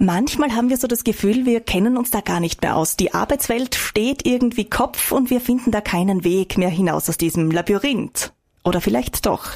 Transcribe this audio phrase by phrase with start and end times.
[0.00, 2.96] Manchmal haben wir so das Gefühl, wir kennen uns da gar nicht mehr aus.
[2.96, 7.50] Die Arbeitswelt steht irgendwie Kopf und wir finden da keinen Weg mehr hinaus aus diesem
[7.50, 8.32] Labyrinth.
[8.62, 9.50] Oder vielleicht doch.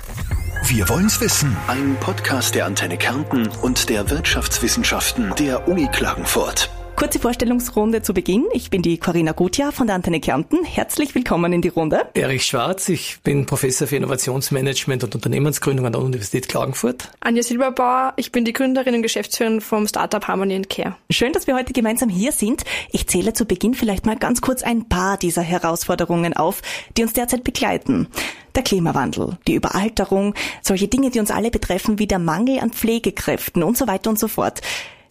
[0.67, 1.57] Wir wollen's wissen.
[1.69, 6.71] Ein Podcast der Antenne Kärnten und der Wirtschaftswissenschaften der Uni Klagenfurt.
[6.97, 8.47] Kurze Vorstellungsrunde zu Beginn.
[8.53, 10.65] Ich bin die Corinna Gutjahr von der Antenne Kärnten.
[10.65, 12.07] Herzlich willkommen in die Runde.
[12.15, 17.11] Erich Schwarz, ich bin Professor für Innovationsmanagement und Unternehmensgründung an der Universität Klagenfurt.
[17.21, 20.97] Anja Silberbauer, ich bin die Gründerin und Geschäftsführerin vom Startup Harmony Care.
[21.11, 22.63] Schön, dass wir heute gemeinsam hier sind.
[22.93, 26.63] Ich zähle zu Beginn vielleicht mal ganz kurz ein paar dieser Herausforderungen auf,
[26.97, 28.09] die uns derzeit begleiten.
[28.55, 33.63] Der Klimawandel, die Überalterung, solche Dinge, die uns alle betreffen, wie der Mangel an Pflegekräften
[33.63, 34.61] und so weiter und so fort.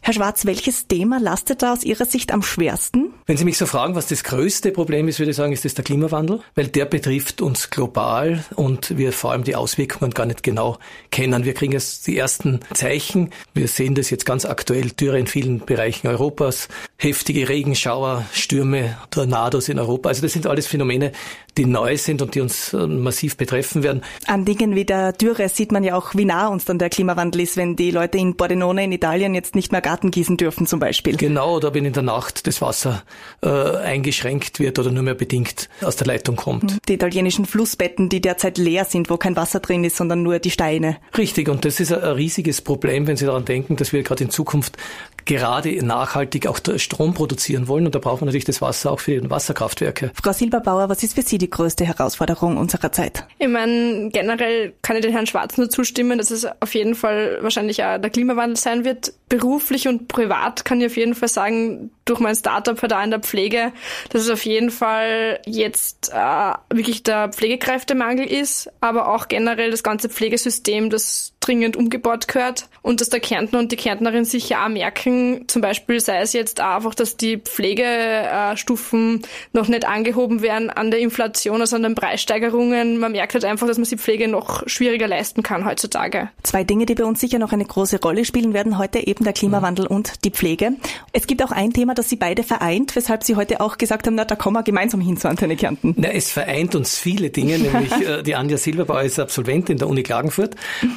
[0.03, 3.13] Herr Schwarz, welches Thema lastet da aus Ihrer Sicht am schwersten?
[3.27, 5.75] Wenn Sie mich so fragen, was das größte Problem ist, würde ich sagen, ist das
[5.75, 10.41] der Klimawandel, weil der betrifft uns global und wir vor allem die Auswirkungen gar nicht
[10.41, 10.79] genau
[11.11, 11.45] kennen.
[11.45, 13.29] Wir kriegen jetzt die ersten Zeichen.
[13.53, 19.69] Wir sehen das jetzt ganz aktuell, Dürre in vielen Bereichen Europas, heftige Regenschauer, Stürme, Tornados
[19.69, 20.09] in Europa.
[20.09, 21.11] Also das sind alles Phänomene,
[21.57, 24.01] die neu sind und die uns äh, massiv betreffen werden.
[24.25, 27.41] An Dingen wie der Dürre sieht man ja auch, wie nah uns dann der Klimawandel
[27.41, 30.79] ist, wenn die Leute in Pordenone in Italien jetzt nicht mehr Garten gießen dürfen zum
[30.79, 31.17] Beispiel.
[31.17, 33.03] Genau, oder wenn in der Nacht das Wasser
[33.41, 36.77] äh, eingeschränkt wird oder nur mehr bedingt aus der Leitung kommt.
[36.87, 40.51] Die italienischen Flussbetten, die derzeit leer sind, wo kein Wasser drin ist, sondern nur die
[40.51, 40.97] Steine.
[41.17, 44.29] Richtig, und das ist ein riesiges Problem, wenn Sie daran denken, dass wir gerade in
[44.29, 44.77] Zukunft
[45.25, 47.85] gerade nachhaltig auch Strom produzieren wollen.
[47.85, 50.11] Und da brauchen wir natürlich das Wasser auch für die Wasserkraftwerke.
[50.21, 53.25] Frau Silberbauer, was ist für Sie die größte Herausforderung unserer Zeit?
[53.39, 57.39] Ich meine, generell kann ich den Herrn Schwarz nur zustimmen, dass es auf jeden Fall
[57.41, 59.13] wahrscheinlich auch der Klimawandel sein wird.
[59.29, 63.11] Beruflich und privat kann ich auf jeden Fall sagen, durch mein Startup halt auch in
[63.11, 63.71] der Pflege,
[64.09, 69.83] dass es auf jeden Fall jetzt äh, wirklich der Pflegekräftemangel ist, aber auch generell das
[69.83, 74.69] ganze Pflegesystem, das dringend umgebaut gehört und dass der Kärntner und die Kärntnerin sicher auch
[74.69, 80.69] merken, zum Beispiel sei es jetzt auch einfach, dass die Pflegestufen noch nicht angehoben werden
[80.69, 82.99] an der Inflation, also an den Preissteigerungen.
[82.99, 86.29] Man merkt halt einfach, dass man die Pflege noch schwieriger leisten kann heutzutage.
[86.43, 89.33] Zwei Dinge, die bei uns sicher noch eine große Rolle spielen werden heute, eben der
[89.33, 90.73] Klimawandel und die Pflege.
[91.11, 94.15] Es gibt auch ein Thema, das Sie beide vereint, weshalb Sie heute auch gesagt haben,
[94.15, 95.93] na, da kommen wir gemeinsam hin zu Antenne Kärnten.
[95.97, 100.01] Na, es vereint uns viele Dinge, nämlich äh, die Anja Silberbauer ist Absolventin der Uni
[100.01, 100.55] Klagenfurt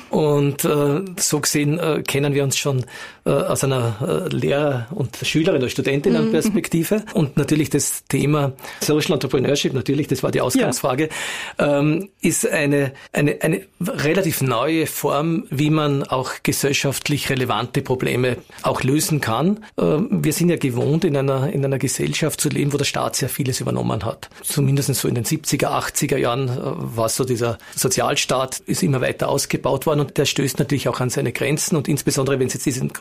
[0.08, 2.86] und äh, so gesehen äh, kennen wir uns schon
[3.26, 6.96] äh, aus einer äh, Lehrer- und Schülerin- oder Studentinnenperspektive.
[6.96, 7.12] Mhm.
[7.12, 11.10] Und natürlich das Thema Social Entrepreneurship, natürlich, das war die Ausgangsfrage,
[11.58, 11.80] ja.
[11.80, 18.82] ähm, ist eine, eine, eine relativ neue Form, wie man auch gesellschaftlich relevante Probleme auch
[18.82, 19.64] lösen kann.
[19.78, 23.16] Ähm, wir sind ja gewohnt, in einer, in einer Gesellschaft zu leben, wo der Staat
[23.16, 24.28] sehr vieles übernommen hat.
[24.42, 26.60] Zumindest so in den 70er, 80er Jahren äh,
[26.96, 31.10] war so dieser Sozialstaat, ist immer weiter ausgebaut worden und der stößt natürlich auch an
[31.10, 32.92] seine Grenzen und insbesondere, wenn es jetzt diesen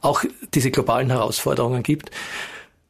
[0.00, 2.10] auch diese globalen Herausforderungen gibt.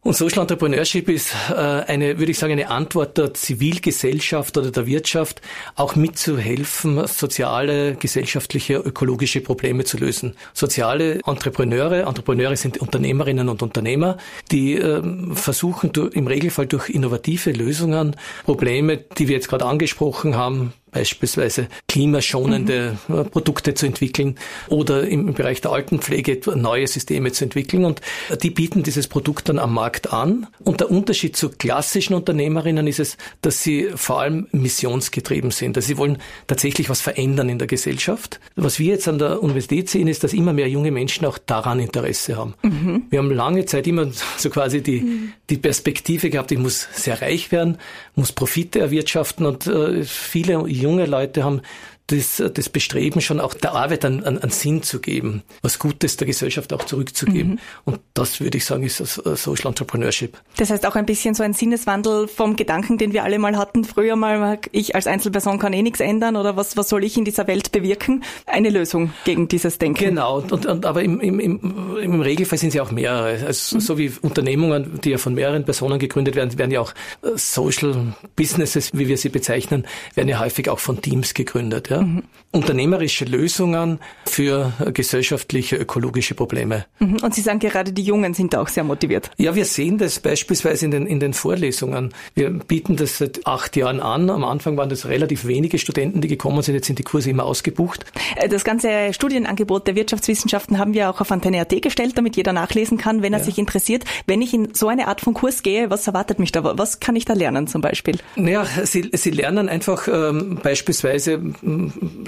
[0.04, 4.84] Und Social Entrepreneurship ist äh, eine, würde ich sagen, eine Antwort der Zivilgesellschaft oder der
[4.86, 5.40] Wirtschaft,
[5.76, 10.34] auch mitzuhelfen, soziale, gesellschaftliche, ökologische Probleme zu lösen.
[10.54, 14.16] Soziale Entrepreneure, Entrepreneure sind Unternehmerinnen und Unternehmer,
[14.50, 15.00] die äh,
[15.34, 22.96] versuchen im Regelfall durch innovative Lösungen Probleme, die wir jetzt gerade angesprochen haben, beispielsweise klimaschonende
[23.08, 23.30] mhm.
[23.30, 24.36] Produkte zu entwickeln
[24.68, 27.84] oder im Bereich der Altenpflege neue Systeme zu entwickeln.
[27.84, 28.00] Und
[28.42, 30.46] die bieten dieses Produkt dann am Markt an.
[30.60, 35.76] Und der Unterschied zu klassischen Unternehmerinnen ist es, dass sie vor allem missionsgetrieben sind.
[35.76, 38.38] Also sie wollen tatsächlich was verändern in der Gesellschaft.
[38.54, 41.80] Was wir jetzt an der Universität sehen, ist, dass immer mehr junge Menschen auch daran
[41.80, 42.54] Interesse haben.
[42.62, 43.04] Mhm.
[43.08, 45.32] Wir haben lange Zeit immer so quasi die, mhm.
[45.48, 47.78] die Perspektive gehabt, ich muss sehr reich werden,
[48.14, 51.62] muss Profite erwirtschaften und äh, viele junge Leute haben
[52.08, 56.26] das, das Bestreben schon auch der Arbeit einen, einen Sinn zu geben, was Gutes der
[56.26, 57.52] Gesellschaft auch zurückzugeben.
[57.52, 57.58] Mhm.
[57.84, 60.36] Und das würde ich sagen, ist das Social Entrepreneurship.
[60.56, 63.84] Das heißt auch ein bisschen so ein Sinneswandel vom Gedanken, den wir alle mal hatten.
[63.84, 67.24] Früher mal, ich als Einzelperson kann eh nichts ändern oder was, was soll ich in
[67.24, 68.24] dieser Welt bewirken?
[68.46, 70.04] Eine Lösung gegen dieses Denken.
[70.04, 73.46] Genau, und, und aber im, im, im, im Regelfall sind sie auch mehrere.
[73.46, 73.80] Also, mhm.
[73.80, 76.92] So wie Unternehmungen, die ja von mehreren Personen gegründet werden, werden ja auch
[77.22, 81.91] äh, Social Businesses, wie wir sie bezeichnen, werden ja häufig auch von Teams gegründet.
[81.92, 82.02] Ja?
[82.02, 82.22] Mhm.
[82.50, 86.84] Unternehmerische Lösungen für gesellschaftliche, ökologische Probleme.
[86.98, 87.18] Mhm.
[87.22, 89.30] Und Sie sagen gerade, die Jungen sind da auch sehr motiviert.
[89.38, 92.12] Ja, wir sehen das beispielsweise in den, in den Vorlesungen.
[92.34, 94.28] Wir bieten das seit acht Jahren an.
[94.30, 96.74] Am Anfang waren das relativ wenige Studenten, die gekommen sind.
[96.74, 98.04] Jetzt sind die Kurse immer ausgebucht.
[98.36, 102.98] Äh, das ganze Studienangebot der Wirtschaftswissenschaften haben wir auch auf Antenne.at gestellt, damit jeder nachlesen
[102.98, 103.44] kann, wenn er ja.
[103.44, 104.04] sich interessiert.
[104.26, 106.62] Wenn ich in so eine Art von Kurs gehe, was erwartet mich da?
[106.78, 108.18] Was kann ich da lernen zum Beispiel?
[108.36, 111.40] Naja, Sie, Sie lernen einfach ähm, beispielsweise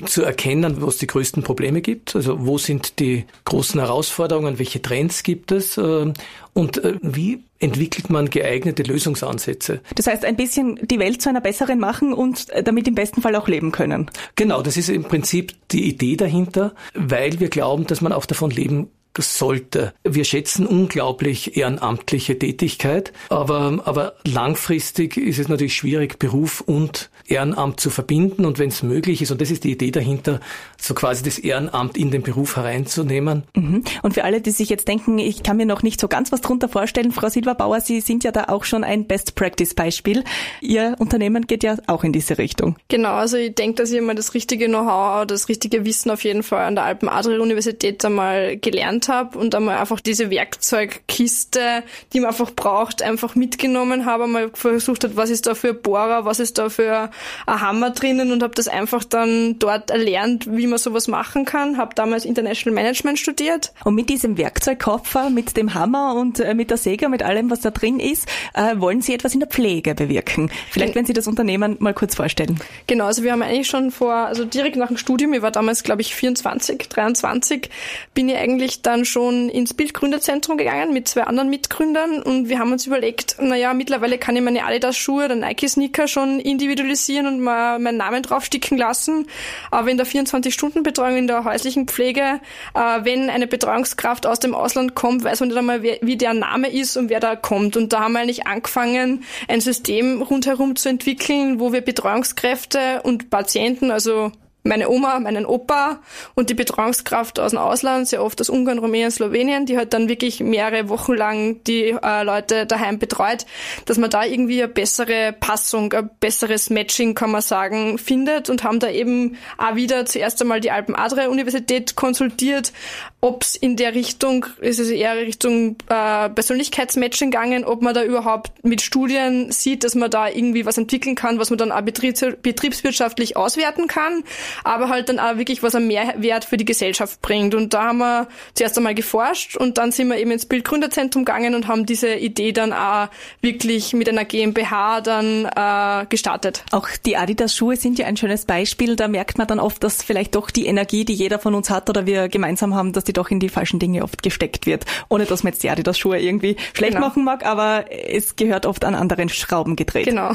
[0.07, 2.17] zu erkennen, wo es die größten Probleme gibt.
[2.17, 6.13] Also wo sind die großen Herausforderungen, welche Trends gibt es äh,
[6.53, 9.81] und äh, wie entwickelt man geeignete Lösungsansätze.
[9.95, 13.23] Das heißt, ein bisschen die Welt zu einer besseren machen und äh, damit im besten
[13.23, 14.11] Fall auch leben können.
[14.37, 18.51] Genau, das ist im Prinzip die Idee dahinter, weil wir glauben, dass man auch davon
[18.51, 18.91] leben
[19.23, 19.93] sollte.
[20.03, 27.81] Wir schätzen unglaublich ehrenamtliche Tätigkeit, aber, aber langfristig ist es natürlich schwierig, Beruf und Ehrenamt
[27.81, 30.41] zu verbinden und wenn es möglich ist, und das ist die Idee dahinter,
[30.77, 33.45] so quasi das Ehrenamt in den Beruf hereinzunehmen.
[33.55, 33.83] Mhm.
[34.03, 36.43] Und für alle, die sich jetzt denken, ich kann mir noch nicht so ganz was
[36.43, 40.25] drunter vorstellen, Frau Silberbauer, Sie sind ja da auch schon ein Best-Practice-Beispiel.
[40.61, 42.77] Ihr Unternehmen geht ja auch in diese Richtung.
[42.89, 46.43] Genau, also ich denke, dass ich mal das richtige Know-how, das richtige Wissen auf jeden
[46.43, 52.51] Fall an der Alpen-Adria-Universität einmal gelernt habe und einmal einfach diese Werkzeugkiste, die man einfach
[52.51, 56.69] braucht, einfach mitgenommen habe, einmal versucht hat, was ist da für Bohrer, was ist da
[56.69, 57.11] für
[57.47, 61.79] ein Hammer drinnen und habe das einfach dann dort erlernt, wie man sowas machen kann.
[61.79, 63.73] Habe damals International Management studiert.
[63.85, 67.61] Und mit diesem Werkzeugkoffer, mit dem Hammer und äh, mit der Säge, mit allem, was
[67.61, 70.51] da drin ist, äh, wollen Sie etwas in der Pflege bewirken.
[70.71, 72.59] Vielleicht, wenn Sie das Unternehmen mal kurz vorstellen.
[72.87, 75.83] Genau, also wir haben eigentlich schon vor, also direkt nach dem Studium, ich war damals,
[75.83, 77.71] glaube ich, 24, 23,
[78.15, 82.71] bin ich eigentlich dann schon ins Bildgründerzentrum gegangen mit zwei anderen Mitgründern und wir haben
[82.73, 87.97] uns überlegt, naja, mittlerweile kann ich meine Adidas-Schuhe oder Nike-Sneaker schon individualisieren und mal meinen
[87.97, 89.27] Namen draufsticken lassen.
[89.73, 92.41] Aber in der 24-Stunden-Betreuung, in der häuslichen Pflege,
[92.75, 96.73] äh, wenn eine Betreuungskraft aus dem Ausland kommt, weiß man nicht einmal, wie der Name
[96.73, 97.77] ist und wer da kommt.
[97.77, 103.31] Und da haben wir eigentlich angefangen, ein System rundherum zu entwickeln, wo wir Betreuungskräfte und
[103.31, 104.31] Patienten, also
[104.67, 106.01] meine Oma, meinen Opa
[106.35, 110.09] und die Betreuungskraft aus dem Ausland, sehr oft aus Ungarn, Rumänien, Slowenien, die hat dann
[110.09, 113.45] wirklich mehrere Wochen lang die äh, Leute daheim betreut,
[113.85, 118.65] dass man da irgendwie eine bessere Passung, ein besseres Matching, kann man sagen, findet und
[118.65, 122.73] haben da eben auch wieder zuerst einmal die Alpen-Adria-Universität konsultiert,
[123.21, 128.03] ob es in der Richtung, ist es eher Richtung äh, Persönlichkeitsmatching gegangen, ob man da
[128.03, 131.83] überhaupt mit Studien sieht, dass man da irgendwie was entwickeln kann, was man dann auch
[131.83, 134.25] betriebswirtschaftlich auswerten kann
[134.63, 137.55] aber halt dann auch wirklich was am Mehrwert für die Gesellschaft bringt.
[137.55, 141.55] Und da haben wir zuerst einmal geforscht und dann sind wir eben ins Bildgründerzentrum gegangen
[141.55, 143.09] und haben diese Idee dann auch
[143.41, 146.65] wirklich mit einer GmbH dann äh, gestartet.
[146.71, 148.97] Auch die Adidas-Schuhe sind ja ein schönes Beispiel.
[148.97, 151.89] Da merkt man dann oft, dass vielleicht doch die Energie, die jeder von uns hat
[151.89, 154.85] oder wir gemeinsam haben, dass die doch in die falschen Dinge oft gesteckt wird.
[155.09, 157.07] Ohne dass man jetzt die Adidas-Schuhe irgendwie schlecht genau.
[157.07, 160.07] machen mag, aber es gehört oft an anderen Schrauben gedreht.
[160.07, 160.33] Genau.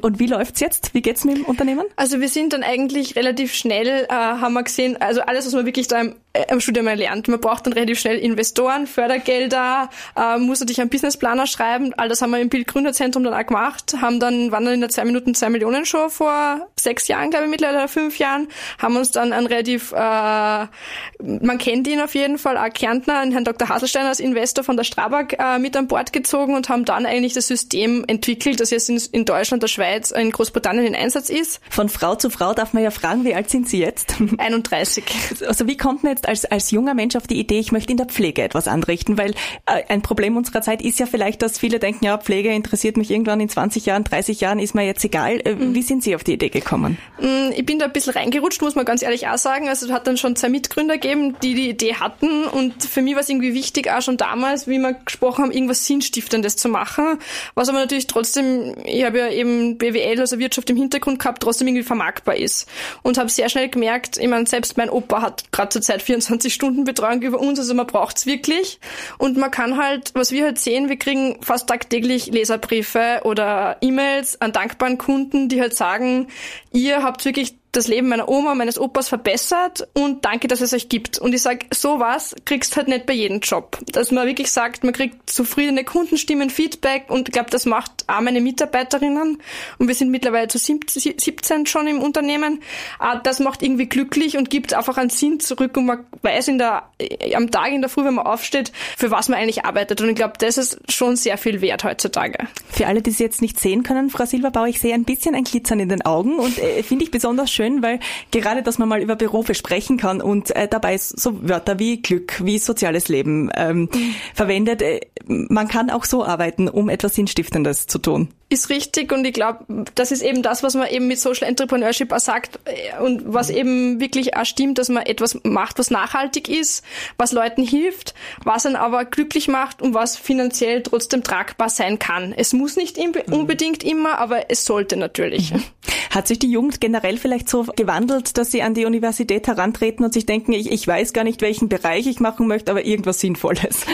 [0.00, 0.94] Und wie läuft's jetzt?
[0.94, 1.86] Wie geht's mit dem Unternehmen?
[1.96, 5.66] Also wir sind dann eigentlich relativ schnell, äh, haben wir gesehen, also alles, was man
[5.66, 6.16] wirklich da im,
[6.50, 7.28] im Studium lernt.
[7.28, 11.92] Man braucht dann relativ schnell Investoren, Fördergelder, äh, muss natürlich einen Businessplaner schreiben.
[11.96, 14.90] All das haben wir im Bildgründerzentrum dann auch gemacht, haben dann, waren dann in der
[14.90, 18.48] zwei Minuten zwei Millionen Show vor sechs Jahren, glaube ich, mittlerweile fünf Jahren,
[18.78, 23.44] haben uns dann ein relativ, äh, man kennt ihn auf jeden Fall, auch Kärntner, Herrn
[23.44, 23.68] Dr.
[23.68, 27.34] Haselstein als Investor von der Strabag äh, mit an Bord gezogen und haben dann eigentlich
[27.34, 31.30] das System entwickelt, das jetzt in, in Deutschland Deutschland, der Schweiz, in Großbritannien in Einsatz
[31.30, 31.60] ist.
[31.70, 34.14] Von Frau zu Frau darf man ja fragen, wie alt sind Sie jetzt?
[34.38, 35.04] 31.
[35.46, 37.96] Also wie kommt man jetzt als, als junger Mensch auf die Idee, ich möchte in
[37.96, 39.18] der Pflege etwas anrichten?
[39.18, 39.32] Weil
[39.66, 43.10] äh, ein Problem unserer Zeit ist ja vielleicht, dass viele denken, ja, Pflege interessiert mich
[43.10, 45.40] irgendwann in 20 Jahren, 30 Jahren, ist mir jetzt egal.
[45.44, 45.74] Äh, mhm.
[45.74, 46.98] Wie sind Sie auf die Idee gekommen?
[47.20, 49.68] Mm, ich bin da ein bisschen reingerutscht, muss man ganz ehrlich auch sagen.
[49.68, 53.14] Also es hat dann schon zwei Mitgründer gegeben, die die Idee hatten und für mich
[53.14, 57.18] war es irgendwie wichtig, auch schon damals, wie wir gesprochen haben, irgendwas Sinnstiftendes zu machen.
[57.54, 61.68] Was aber natürlich trotzdem, ich habe ja eben BWL, also Wirtschaft im Hintergrund gehabt, trotzdem
[61.68, 62.68] irgendwie vermarktbar ist.
[63.02, 66.52] Und habe sehr schnell gemerkt, ich meine, selbst mein Opa hat gerade zur Zeit 24
[66.52, 68.80] Stunden Betreuung über uns, also man braucht's wirklich.
[69.18, 74.40] Und man kann halt, was wir halt sehen, wir kriegen fast tagtäglich Leserbriefe oder E-Mails
[74.40, 76.26] an dankbaren Kunden, die halt sagen,
[76.72, 80.88] ihr habt wirklich das Leben meiner Oma, meines Opas verbessert und danke, dass es euch
[80.88, 81.18] gibt.
[81.18, 83.78] Und ich sage, sowas kriegst halt nicht bei jedem Job.
[83.92, 88.20] Dass man wirklich sagt, man kriegt zufriedene Kundenstimmen, Feedback und ich glaube, das macht auch
[88.20, 89.38] meine Mitarbeiterinnen
[89.78, 92.60] und wir sind mittlerweile zu 17 schon im Unternehmen.
[92.98, 96.58] Ah, das macht irgendwie glücklich und gibt einfach einen Sinn zurück und man weiß in
[96.58, 100.00] der, äh, am Tag in der Früh, wenn man aufsteht, für was man eigentlich arbeitet.
[100.00, 102.48] Und ich glaube, das ist schon sehr viel wert heutzutage.
[102.70, 105.44] Für alle, die Sie jetzt nicht sehen können, Frau Silberbauer, ich sehe ein bisschen ein
[105.44, 108.00] Glitzern in den Augen und äh, finde ich besonders schön, schön, weil
[108.30, 112.42] gerade, dass man mal über Berufe sprechen kann und äh, dabei so Wörter wie Glück,
[112.44, 114.14] wie soziales Leben ähm, mhm.
[114.34, 114.80] verwendet.
[114.80, 118.28] Äh, man kann auch so arbeiten, um etwas Sinnstiftendes zu tun.
[118.50, 119.64] Ist richtig und ich glaube,
[119.94, 123.48] das ist eben das, was man eben mit Social Entrepreneurship auch sagt äh, und was
[123.48, 126.84] eben wirklich auch stimmt, dass man etwas macht, was nachhaltig ist,
[127.16, 128.12] was Leuten hilft,
[128.44, 132.34] was einen aber glücklich macht und was finanziell trotzdem tragbar sein kann.
[132.36, 133.32] Es muss nicht mhm.
[133.32, 135.54] unbedingt immer, aber es sollte natürlich.
[135.54, 135.62] Mhm.
[136.10, 140.12] Hat sich die Jugend generell vielleicht so gewandelt, dass sie an die Universität herantreten und
[140.12, 143.86] sich denken, ich, ich weiß gar nicht, welchen Bereich ich machen möchte, aber irgendwas Sinnvolles?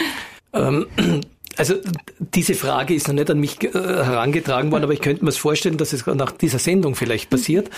[1.57, 1.75] Also
[2.19, 5.77] diese Frage ist noch nicht an mich äh, herangetragen worden, aber ich könnte mir vorstellen,
[5.77, 7.71] dass es nach dieser Sendung vielleicht passiert.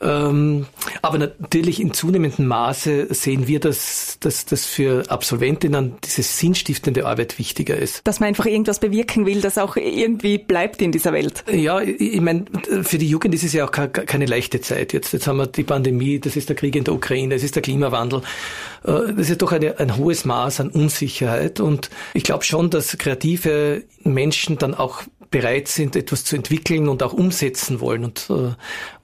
[0.00, 0.66] Ähm,
[1.02, 7.38] aber natürlich in zunehmendem Maße sehen wir, dass, dass, dass für Absolventinnen diese sinnstiftende Arbeit
[7.38, 8.00] wichtiger ist.
[8.04, 11.44] Dass man einfach irgendwas bewirken will, das auch irgendwie bleibt in dieser Welt.
[11.50, 12.46] Ja, ich meine,
[12.82, 14.92] für die Jugend ist es ja auch keine leichte Zeit.
[14.92, 17.54] Jetzt, jetzt haben wir die Pandemie, das ist der Krieg in der Ukraine, es ist
[17.54, 18.22] der Klimawandel.
[18.84, 22.96] Äh, das ist doch eine, ein hohes Maß an Unsicherheit und ich glaube schon, dass
[23.20, 28.54] kreative Menschen dann auch bereit sind, etwas zu entwickeln und auch umsetzen wollen und, äh,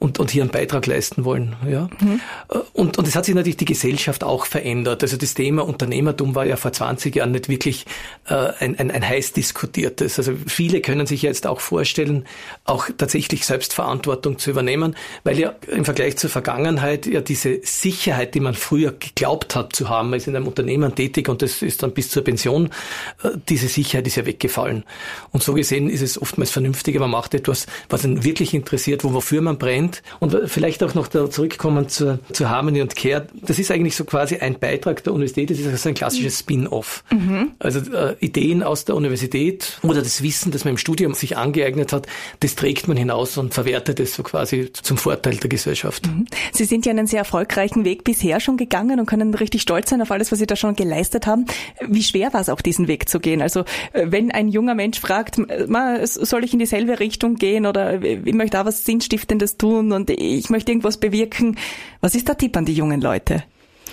[0.00, 1.54] und, und hier einen Beitrag leisten wollen.
[1.68, 1.88] Ja?
[2.00, 2.20] Mhm.
[2.48, 5.04] Äh, und, und es hat sich natürlich die Gesellschaft auch verändert.
[5.04, 7.86] Also das Thema Unternehmertum war ja vor 20 Jahren nicht wirklich
[8.28, 10.18] äh, ein, ein, ein heiß diskutiertes.
[10.18, 12.26] Also viele können sich jetzt auch vorstellen,
[12.64, 18.40] auch tatsächlich Selbstverantwortung zu übernehmen, weil ja im Vergleich zur Vergangenheit ja diese Sicherheit, die
[18.40, 21.84] man früher geglaubt hat zu haben, man ist in einem Unternehmen tätig und das ist
[21.84, 22.70] dann bis zur Pension,
[23.48, 24.84] diese Sicherheit ist ja weggefallen.
[25.30, 29.12] Und so gesehen ist es oftmals vernünftiger, man macht etwas, was einen wirklich interessiert, wo,
[29.12, 30.02] wofür man brennt.
[30.20, 33.26] Und vielleicht auch noch da zurückkommen zu, zu Harmony und Care.
[33.42, 37.04] Das ist eigentlich so quasi ein Beitrag der Universität, das ist also ein klassisches Spin-off.
[37.10, 37.52] Mhm.
[37.58, 41.92] Also äh, Ideen aus der Universität oder das Wissen, das man im Studium sich angeeignet
[41.92, 42.06] hat,
[42.40, 46.06] das trägt man hinaus und verwertet es so quasi zum Vorteil der Gesellschaft.
[46.06, 46.26] Mhm.
[46.52, 50.02] Sie sind ja einen sehr erfolgreichen Weg bisher schon gegangen und können richtig stolz sein
[50.02, 51.46] auf alles, was Sie da schon geleistet haben.
[51.86, 53.42] Wie schwer war es auch, diesen Weg zu gehen?
[53.42, 53.60] Also
[53.92, 55.38] äh, wenn ein junger Mensch fragt,
[56.14, 60.50] soll ich in dieselbe Richtung gehen oder ich möchte auch was Sinnstiftendes tun und ich
[60.50, 61.56] möchte irgendwas bewirken.
[62.00, 63.44] Was ist der Tipp an die jungen Leute?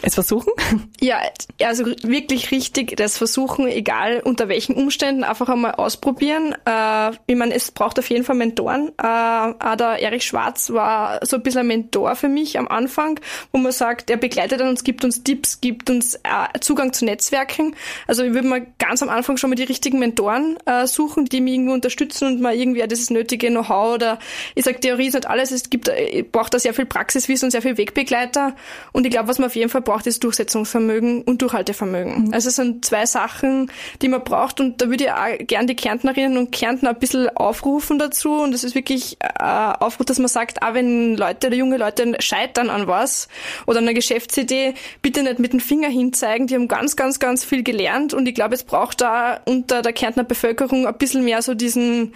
[0.03, 0.51] Es versuchen?
[0.99, 1.19] Ja,
[1.63, 6.55] also wirklich richtig das versuchen, egal unter welchen Umständen, einfach einmal ausprobieren.
[6.65, 8.91] Äh, ich meine, es braucht auf jeden Fall Mentoren.
[8.97, 13.19] Äh, auch der Erich Schwarz war so ein bisschen ein Mentor für mich am Anfang,
[13.51, 17.75] wo man sagt, er begleitet uns, gibt uns Tipps, gibt uns äh, Zugang zu Netzwerken.
[18.07, 21.41] Also ich würde mal ganz am Anfang schon mal die richtigen Mentoren äh, suchen, die
[21.41, 24.19] mich irgendwo unterstützen und mal irgendwie dieses nötige Know-how oder
[24.55, 27.51] ich sage, Theorie ist nicht alles, es gibt, äh, braucht da sehr viel Praxiswissen und
[27.51, 28.55] sehr viel Wegbegleiter.
[28.91, 32.25] Und ich glaube, was man auf jeden Fall braucht, braucht, ist Durchsetzungsvermögen und Durchhaltevermögen.
[32.25, 32.33] Mhm.
[32.33, 33.71] Also es sind zwei Sachen,
[34.01, 37.29] die man braucht und da würde ich auch gern die Kärntnerinnen und Kärntner ein bisschen
[37.29, 41.55] aufrufen dazu und es ist wirklich äh, Aufruf, dass man sagt, auch wenn Leute oder
[41.55, 43.27] junge Leute scheitern an was
[43.67, 44.73] oder an einer Geschäftsidee,
[45.03, 48.33] bitte nicht mit dem Finger hinzeigen, die haben ganz, ganz, ganz viel gelernt und ich
[48.33, 52.13] glaube, es braucht da unter der Kärntner Bevölkerung ein bisschen mehr so diesen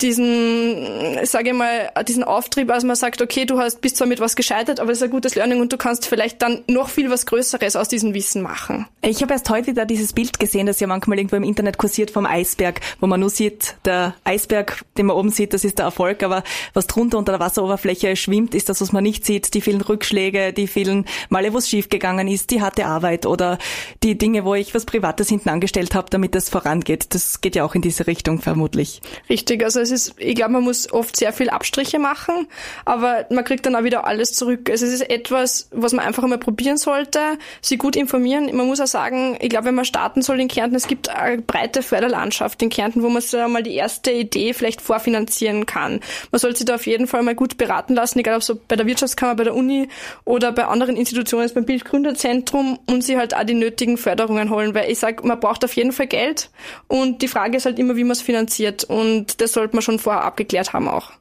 [0.00, 4.18] diesen, sage ich mal, diesen Auftrieb, als man sagt, okay, du hast bist zwar mit
[4.18, 7.10] was gescheitert, aber es ist ein gutes Learning und du kannst vielleicht dann noch viel
[7.10, 8.86] was Größeres aus diesem Wissen machen.
[9.02, 12.10] Ich habe erst heute wieder dieses Bild gesehen, das ja manchmal irgendwo im Internet kursiert
[12.10, 15.86] vom Eisberg, wo man nur sieht, der Eisberg, den man oben sieht, das ist der
[15.86, 19.60] Erfolg, aber was drunter unter der Wasseroberfläche schwimmt, ist das, was man nicht sieht, die
[19.60, 23.58] vielen Rückschläge, die vielen Male, wo es schiefgegangen ist, die harte Arbeit oder
[24.02, 27.14] die Dinge, wo ich was Privates hinten angestellt habe, damit es vorangeht.
[27.14, 29.00] Das geht ja auch in diese Richtung vermutlich.
[29.28, 32.46] Richtig, also es ist, ich glaube, man muss oft sehr viel Abstriche machen,
[32.84, 34.68] aber man kriegt dann auch wieder alles zurück.
[34.70, 37.20] Also es ist etwas, was man einfach einmal probieren sollte,
[37.60, 38.54] sich gut informieren.
[38.56, 41.42] Man muss auch sagen, ich glaube, wenn man starten soll in Kärnten, es gibt eine
[41.42, 46.00] breite Förderlandschaft in Kärnten, wo man so mal die erste Idee vielleicht vorfinanzieren kann.
[46.30, 48.76] Man sollte sich da auf jeden Fall mal gut beraten lassen, egal ob so bei
[48.76, 49.88] der Wirtschaftskammer, bei der Uni
[50.24, 54.90] oder bei anderen Institutionen, beim Bildgründerzentrum und sich halt auch die nötigen Förderungen holen, weil
[54.90, 56.50] ich sage, man braucht auf jeden Fall Geld
[56.88, 59.98] und die Frage ist halt immer, wie man es finanziert und das sollte man schon
[59.98, 61.12] vorher abgeklärt haben auch.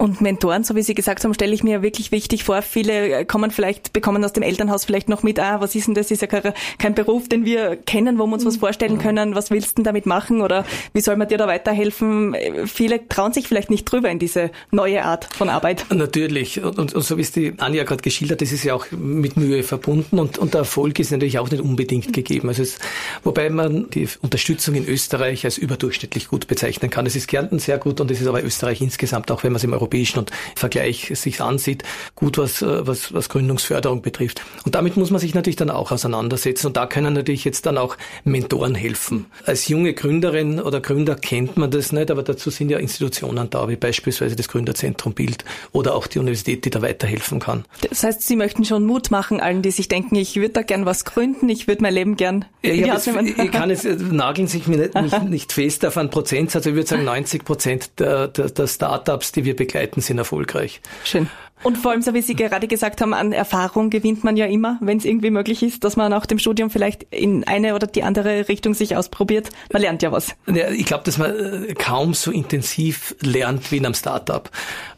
[0.00, 2.62] Und Mentoren, so wie Sie gesagt haben, stelle ich mir wirklich wichtig vor.
[2.62, 6.12] Viele kommen vielleicht, bekommen aus dem Elternhaus vielleicht noch mit, ah, was ist denn das?
[6.12, 8.60] Ist ja kein, Beruf, den wir kennen, wo wir uns was mhm.
[8.60, 9.34] vorstellen können.
[9.34, 10.40] Was willst du denn damit machen?
[10.40, 12.36] Oder wie soll man dir da weiterhelfen?
[12.66, 15.84] Viele trauen sich vielleicht nicht drüber in diese neue Art von Arbeit.
[15.92, 16.62] Natürlich.
[16.62, 19.64] Und, und so wie es die Anja gerade geschildert, das ist ja auch mit Mühe
[19.64, 22.48] verbunden und, und der Erfolg ist natürlich auch nicht unbedingt gegeben.
[22.48, 22.78] Also es,
[23.24, 27.04] wobei man die Unterstützung in Österreich als überdurchschnittlich gut bezeichnen kann.
[27.04, 29.64] Es ist Kärnten sehr gut und es ist aber Österreich insgesamt, auch wenn man es
[29.64, 31.82] im Europa europäischen und Vergleich sich ansieht,
[32.14, 34.42] gut was, äh, was, was Gründungsförderung betrifft.
[34.64, 36.68] Und damit muss man sich natürlich dann auch auseinandersetzen.
[36.68, 39.26] Und da können natürlich jetzt dann auch Mentoren helfen.
[39.46, 43.68] Als junge Gründerin oder Gründer kennt man das nicht, aber dazu sind ja Institutionen da,
[43.68, 47.64] wie beispielsweise das Gründerzentrum Bild oder auch die Universität, die da weiterhelfen kann.
[47.88, 50.84] Das heißt, Sie möchten schon Mut machen allen, die sich denken, ich würde da gern
[50.84, 54.48] was gründen, ich würde mein Leben gern ja, ich, jetzt, ich kann es, äh, nageln
[54.48, 58.28] sich mir nicht, nicht, nicht fest auf einen Prozentsatz, ich würde sagen 90 Prozent der,
[58.28, 60.80] der, der Startups, die wir begleiten, sind erfolgreich.
[61.04, 61.28] Schön.
[61.62, 64.78] Und vor allem, so wie Sie gerade gesagt haben, an Erfahrung gewinnt man ja immer,
[64.80, 68.02] wenn es irgendwie möglich ist, dass man nach dem Studium vielleicht in eine oder die
[68.02, 69.50] andere Richtung sich ausprobiert.
[69.72, 70.34] Man lernt ja was.
[70.46, 74.48] Ja, ich glaube, dass man äh, kaum so intensiv lernt wie in einem Startup.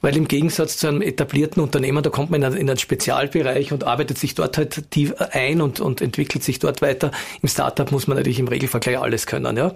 [0.00, 4.19] Weil im Gegensatz zu einem etablierten Unternehmen, da kommt man in einen Spezialbereich und arbeitet
[4.19, 7.11] sich dort halt tief ein und, und entwickelt sich dort weiter.
[7.43, 9.57] Im Startup muss man natürlich im Regelfall gleich alles können.
[9.57, 9.73] Ja.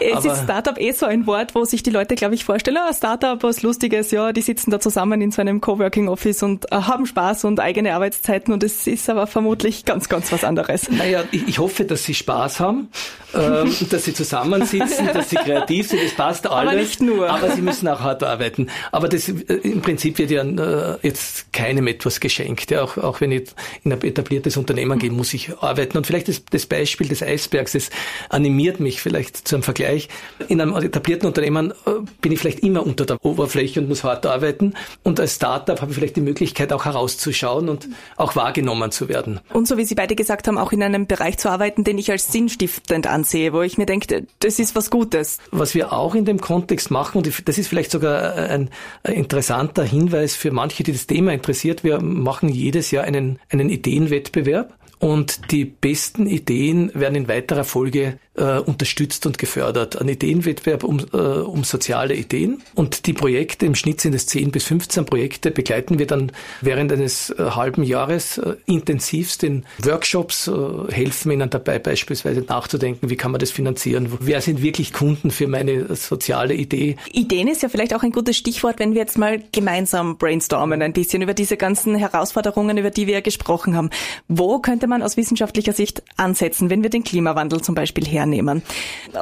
[0.00, 2.78] Es Aber ist Startup eh so ein Wort, wo sich die Leute, glaube ich, vorstellen,
[2.78, 6.42] ah, Startup, was Lustiges, ja, die sitzen da zusammen in so einem Coworking Office Homeoffice
[6.42, 10.44] und äh, haben Spaß und eigene Arbeitszeiten und es ist aber vermutlich ganz, ganz was
[10.44, 10.90] anderes.
[10.90, 12.88] Naja, ich, ich hoffe, dass Sie Spaß haben,
[13.34, 16.72] ähm, dass Sie zusammensitzen, dass Sie kreativ sind, das passt alles.
[16.72, 17.28] Aber nicht nur.
[17.28, 18.68] Aber Sie müssen auch hart arbeiten.
[18.92, 22.70] Aber das, äh, im Prinzip wird ja äh, jetzt keinem etwas geschenkt.
[22.70, 23.44] Ja, auch, auch wenn ich
[23.84, 25.98] in ein etabliertes Unternehmen gehe, muss ich arbeiten.
[25.98, 27.90] Und vielleicht das, das Beispiel des Eisbergs, das
[28.28, 30.08] animiert mich vielleicht zu einem Vergleich.
[30.48, 31.90] In einem etablierten Unternehmen äh,
[32.20, 34.74] bin ich vielleicht immer unter der Oberfläche und muss hart arbeiten.
[35.02, 39.40] Und als Startup habe ich vielleicht die Möglichkeit, auch herauszuschauen und auch wahrgenommen zu werden.
[39.52, 42.10] Und so wie Sie beide gesagt haben, auch in einem Bereich zu arbeiten, den ich
[42.10, 45.38] als sinnstiftend ansehe, wo ich mir denke, das ist was Gutes.
[45.50, 48.70] Was wir auch in dem Kontext machen, und das ist vielleicht sogar ein
[49.04, 54.74] interessanter Hinweis für manche, die das Thema interessiert, wir machen jedes Jahr einen, einen Ideenwettbewerb.
[55.00, 60.00] Und die besten Ideen werden in weiterer Folge äh, unterstützt und gefördert.
[60.00, 62.62] Ein Ideenwettbewerb um, äh, um soziale Ideen.
[62.74, 66.92] Und die Projekte, im Schnitt sind es 10 bis 15 Projekte, begleiten wir dann während
[66.92, 73.16] eines äh, halben Jahres äh, intensivst in Workshops, äh, helfen ihnen dabei beispielsweise nachzudenken, wie
[73.16, 76.96] kann man das finanzieren, wer sind wirklich Kunden für meine soziale Idee.
[77.12, 80.92] Ideen ist ja vielleicht auch ein gutes Stichwort, wenn wir jetzt mal gemeinsam brainstormen ein
[80.92, 83.90] bisschen über diese ganzen Herausforderungen, über die wir gesprochen haben.
[84.28, 88.62] Wo könnte man aus wissenschaftlicher Sicht ansetzen, wenn wir den Klimawandel zum Beispiel her hernehmen.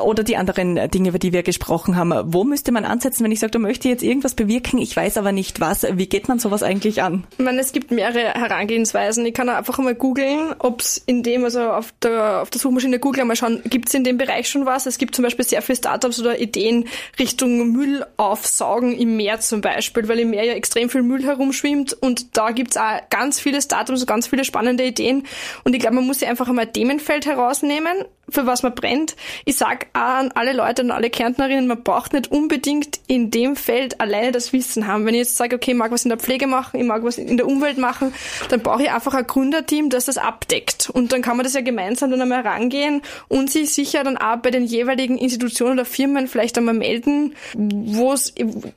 [0.02, 2.12] Oder die anderen Dinge, über die wir gesprochen haben.
[2.26, 5.32] Wo müsste man ansetzen, wenn ich sage, du möchte jetzt irgendwas bewirken, ich weiß aber
[5.32, 5.86] nicht was.
[5.92, 7.24] Wie geht man sowas eigentlich an?
[7.36, 9.26] Ich meine, es gibt mehrere Herangehensweisen.
[9.26, 12.98] Ich kann einfach einmal googeln, ob es in dem, also auf der, auf der Suchmaschine
[12.98, 14.86] Google einmal schauen, gibt es in dem Bereich schon was.
[14.86, 16.86] Es gibt zum Beispiel sehr viele Startups oder Ideen
[17.18, 21.92] Richtung Müll aufsaugen im Meer zum Beispiel, weil im Meer ja extrem viel Müll herumschwimmt
[21.92, 25.24] und da gibt es auch ganz viele Startups, ganz viele spannende Ideen
[25.64, 29.14] und ich glaube, man muss sich einfach einmal Themenfeld herausnehmen, für was man brennt.
[29.44, 33.56] Ich sag auch an alle Leute und alle Kärntnerinnen, man braucht nicht unbedingt in dem
[33.56, 35.06] Feld alleine das Wissen haben.
[35.06, 37.18] Wenn ich jetzt sage, okay, ich mag was in der Pflege machen, ich mag was
[37.18, 38.12] in der Umwelt machen,
[38.48, 40.90] dann brauche ich einfach ein Gründerteam, das das abdeckt.
[40.90, 44.36] Und dann kann man das ja gemeinsam dann einmal rangehen und sich sicher dann auch
[44.36, 48.14] bei den jeweiligen Institutionen oder Firmen vielleicht einmal melden, wo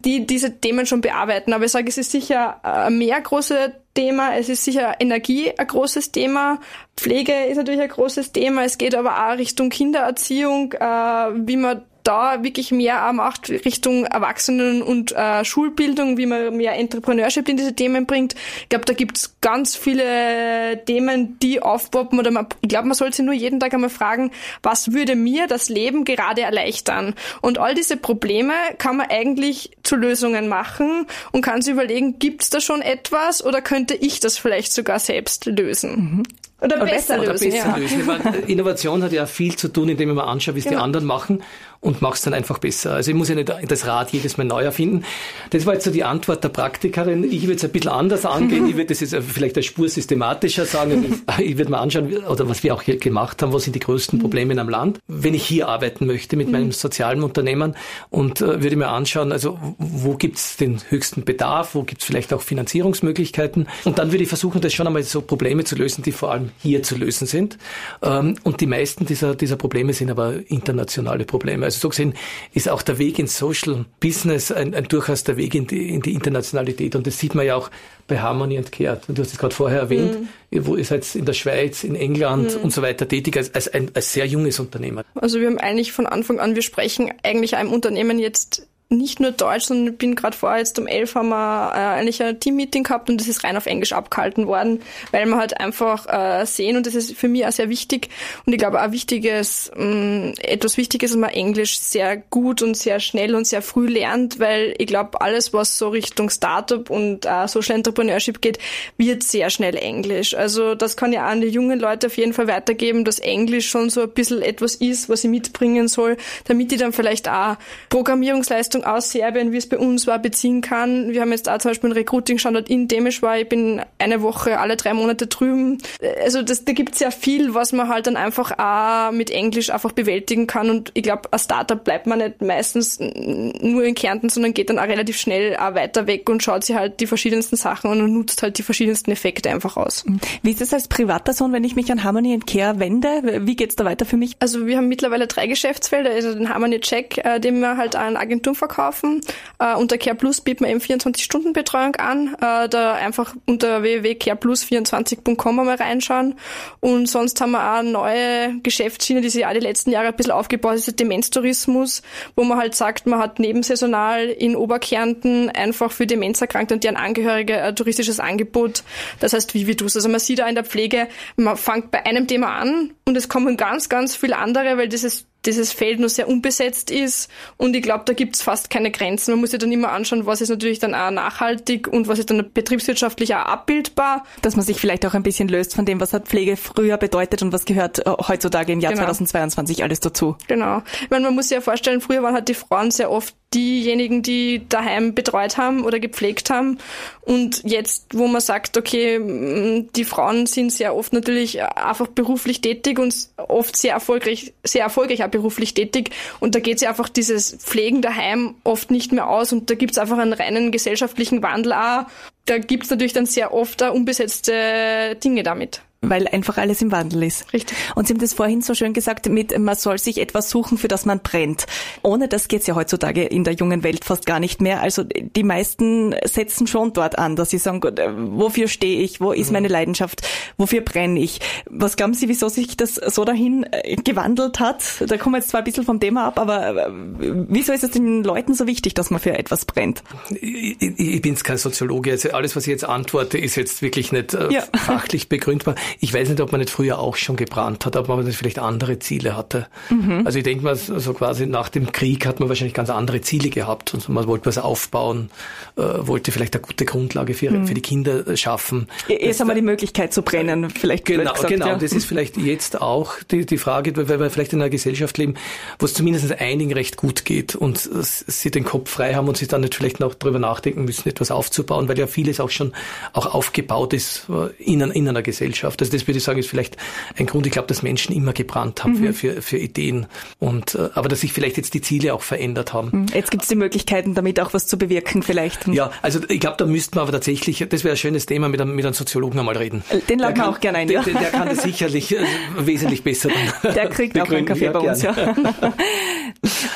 [0.04, 1.54] die diese Themen schon bearbeiten.
[1.54, 4.36] Aber ich sage, es ist sicher mehr große Thema.
[4.38, 6.60] Es ist sicher Energie ein großes Thema.
[6.96, 8.64] Pflege ist natürlich ein großes Thema.
[8.64, 14.06] Es geht aber auch Richtung Kindererziehung, äh, wie man da wirklich mehr auch macht Richtung
[14.06, 18.36] Erwachsenen- und äh, Schulbildung, wie man mehr Entrepreneurship in diese Themen bringt.
[18.62, 22.20] Ich glaube, da gibt's ganz viele Themen, die aufpoppen.
[22.20, 25.68] Oder man, ich glaube, man sollte nur jeden Tag einmal fragen, was würde mir das
[25.68, 27.16] Leben gerade erleichtern?
[27.42, 32.50] Und all diese Probleme kann man eigentlich zu Lösungen machen und kann sich überlegen, gibt's
[32.50, 35.96] da schon etwas oder könnte ich das vielleicht sogar selbst lösen?
[35.96, 36.24] Mhm.
[36.62, 37.48] Oder, oder besser, besser, lösen.
[37.48, 37.76] Oder besser ja.
[37.76, 38.44] lösen.
[38.48, 40.78] Innovation hat ja viel zu tun, indem man anschaut, wie es genau.
[40.78, 41.44] die anderen machen
[41.86, 42.94] und mach's dann einfach besser.
[42.94, 45.06] Also ich muss ja nicht das Rad jedes Mal neu erfinden.
[45.52, 47.24] Das war jetzt so die Antwort der Praktikerin.
[47.24, 48.68] Ich würde es ein bisschen anders angehen.
[48.68, 51.22] Ich würde das jetzt vielleicht eine Spur systematischer sagen.
[51.38, 54.20] Ich würde mal anschauen, oder was wir auch hier gemacht haben, was sind die größten
[54.20, 57.76] Probleme in einem Land, wenn ich hier arbeiten möchte mit meinem sozialen Unternehmen
[58.10, 62.42] und äh, würde mir anschauen, also wo gibt's den höchsten Bedarf, wo gibt's vielleicht auch
[62.42, 66.32] Finanzierungsmöglichkeiten und dann würde ich versuchen, das schon einmal so Probleme zu lösen, die vor
[66.32, 67.58] allem hier zu lösen sind.
[68.02, 71.66] Ähm, und die meisten dieser, dieser Probleme sind aber internationale Probleme.
[71.66, 72.14] Also so gesehen
[72.54, 76.02] ist auch der Weg ins Social Business ein, ein durchaus der Weg in die, in
[76.02, 76.96] die Internationalität.
[76.96, 77.70] Und das sieht man ja auch
[78.08, 79.02] bei Harmony and Care.
[79.08, 80.20] Du hast es gerade vorher erwähnt,
[80.52, 80.66] mhm.
[80.66, 82.64] wo ihr seid in der Schweiz, in England mhm.
[82.64, 85.04] und so weiter tätig, als, als ein als sehr junges Unternehmen.
[85.16, 89.32] Also wir haben eigentlich von Anfang an, wir sprechen eigentlich einem Unternehmen jetzt nicht nur
[89.32, 93.10] Deutsch, sondern bin gerade vorher jetzt um elf haben wir äh, eigentlich ein Teammeeting gehabt
[93.10, 96.86] und das ist rein auf Englisch abgehalten worden, weil wir halt einfach äh, sehen und
[96.86, 98.10] das ist für mich auch sehr wichtig
[98.46, 102.78] und ich glaube auch wichtiges, mh, mm, etwas Wichtiges, dass man Englisch sehr gut und
[102.78, 107.26] sehr schnell und sehr früh lernt, weil ich glaube alles, was so Richtung Startup und
[107.26, 108.60] äh, Social Entrepreneurship geht,
[108.98, 110.36] wird sehr schnell Englisch.
[110.36, 113.90] Also das kann ja an die jungen Leute auf jeden Fall weitergeben, dass Englisch schon
[113.90, 117.58] so ein bisschen etwas ist, was ich mitbringen soll, damit ich dann vielleicht auch
[117.90, 121.12] Programmierungsleistung Leistung aus Serbien, wie es bei uns war, beziehen kann.
[121.12, 123.40] Wir haben jetzt auch zum Beispiel einen Recruiting-Standort in Demeschwar.
[123.40, 125.78] Ich bin eine Woche alle drei Monate drüben.
[126.24, 129.70] Also das, da gibt es ja viel, was man halt dann einfach auch mit Englisch
[129.70, 130.70] einfach bewältigen kann.
[130.70, 134.80] Und ich glaube, als Startup bleibt man nicht meistens nur in Kärnten, sondern geht dann
[134.80, 138.44] auch relativ schnell auch weiter weg und schaut sich halt die verschiedensten Sachen und nutzt
[138.44, 140.06] halt die verschiedensten Effekte einfach aus.
[140.42, 143.42] Wie ist es als Privatperson, wenn ich mich an Harmony Care wende?
[143.46, 144.36] Wie geht's da weiter für mich?
[144.40, 148.18] Also wir haben mittlerweile drei Geschäftsfelder, also den Harmony Check, äh, den wir halt an
[148.18, 149.22] Agenturen verkaufen.
[149.60, 152.36] Äh, unter Care Plus bieten wir eben 24-Stunden-Betreuung an.
[152.36, 156.36] Äh, da einfach unter www.careplus24.com einmal reinschauen.
[156.80, 160.32] Und sonst haben wir auch neue Geschäftsschiene, die sich auch die letzten Jahre ein bisschen
[160.32, 162.02] aufgebaut ist, der Demenztourismus,
[162.36, 167.62] wo man halt sagt, man hat nebensaisonal in Oberkärnten einfach für Demenzerkrankte und deren Angehörige
[167.62, 168.84] ein touristisches Angebot.
[169.20, 169.90] Das heißt, tun.
[169.94, 173.30] Also man sieht da in der Pflege, man fängt bei einem Thema an und es
[173.30, 177.30] kommen ganz, ganz viele andere, weil dieses dieses Feld nur sehr unbesetzt ist.
[177.58, 179.32] Und ich glaube, da gibt es fast keine Grenzen.
[179.32, 182.30] Man muss sich dann immer anschauen, was ist natürlich dann auch nachhaltig und was ist
[182.30, 184.26] dann betriebswirtschaftlich auch abbildbar.
[184.42, 187.42] Dass man sich vielleicht auch ein bisschen löst von dem, was hat Pflege früher bedeutet
[187.42, 189.06] und was gehört äh, heutzutage im Jahr genau.
[189.06, 190.36] 2022 alles dazu.
[190.48, 190.82] Genau.
[191.02, 194.22] Ich meine, man muss sich ja vorstellen, früher waren halt die Frauen sehr oft diejenigen,
[194.22, 196.78] die daheim betreut haben oder gepflegt haben.
[197.22, 203.00] Und jetzt, wo man sagt, okay, die Frauen sind sehr oft natürlich einfach beruflich tätig
[203.00, 206.12] und oft sehr erfolgreich, sehr erfolgreich auch beruflich tätig.
[206.40, 209.54] Und da geht sich einfach dieses Pflegen daheim oft nicht mehr aus.
[209.54, 212.06] Und da gibt's einfach einen reinen gesellschaftlichen Wandel auch.
[212.46, 217.24] Da gibt's natürlich dann sehr oft auch unbesetzte Dinge damit weil einfach alles im Wandel
[217.24, 217.52] ist.
[217.54, 217.78] Richtig.
[217.96, 220.88] Und Sie haben das vorhin so schön gesagt, mit man soll sich etwas suchen, für
[220.88, 221.66] das man brennt.
[222.04, 224.82] Ohne das geht's ja heutzutage in der jungen Welt fast gar nicht mehr.
[224.82, 229.48] Also die meisten setzen schon dort an, dass sie sagen, wofür stehe ich, wo ist
[229.48, 229.54] mhm.
[229.54, 231.40] meine Leidenschaft, wofür brenne ich.
[231.70, 234.84] Was glauben Sie, wieso sich das so dahin äh, gewandelt hat?
[235.08, 237.92] Da kommen wir jetzt zwar ein bisschen vom Thema ab, aber äh, wieso ist es
[237.92, 240.04] den Leuten so wichtig, dass man für etwas brennt?
[240.30, 244.12] Ich, ich, ich bin kein Soziologe, also alles, was ich jetzt antworte, ist jetzt wirklich
[244.12, 244.64] nicht äh, ja.
[244.74, 245.76] fachlich begründbar.
[246.00, 248.60] Ich weiß nicht, ob man nicht früher auch schon gebrannt hat, ob man nicht vielleicht
[248.60, 249.68] andere Ziele hatte.
[249.90, 250.22] Mhm.
[250.26, 253.50] Also ich denke mal, so quasi nach dem Krieg hat man wahrscheinlich ganz andere Ziele
[253.50, 253.94] gehabt.
[253.94, 255.30] Und man wollte was aufbauen,
[255.78, 257.68] äh, wollte vielleicht eine gute Grundlage für, mhm.
[257.68, 258.88] für die Kinder schaffen.
[259.08, 261.06] Jetzt haben wir die Möglichkeit zu brennen, vielleicht.
[261.06, 261.68] Genau, gesagt, genau.
[261.68, 261.76] Ja.
[261.76, 265.36] Das ist vielleicht jetzt auch die, die Frage, weil wir vielleicht in einer Gesellschaft leben,
[265.80, 269.48] wo es zumindest einigen recht gut geht und sie den Kopf frei haben und sich
[269.48, 272.74] dann nicht vielleicht noch darüber nachdenken müssen, etwas aufzubauen, weil ja vieles auch schon
[273.14, 275.82] auch aufgebaut ist äh, in, in einer Gesellschaft.
[275.86, 276.78] Also das würde ich sagen, ist vielleicht
[277.18, 277.46] ein Grund.
[277.46, 279.14] Ich glaube, dass Menschen immer gebrannt haben mhm.
[279.14, 280.08] für, für, für Ideen.
[280.40, 282.90] Und, äh, aber dass sich vielleicht jetzt die Ziele auch verändert haben.
[282.92, 283.06] Mhm.
[283.14, 285.68] Jetzt gibt es die Möglichkeiten, damit auch was zu bewirken vielleicht.
[285.68, 288.60] Ja, also ich glaube, da müssten wir aber tatsächlich, das wäre ein schönes Thema, mit
[288.60, 289.84] einem, mit einem Soziologen einmal reden.
[290.10, 290.88] Den laden wir auch gerne ein.
[290.88, 292.26] Der, der, der kann das sicherlich äh,
[292.58, 293.30] wesentlich besser
[293.64, 295.16] Der kriegt auch einen Kaffee ja, bei uns, ja.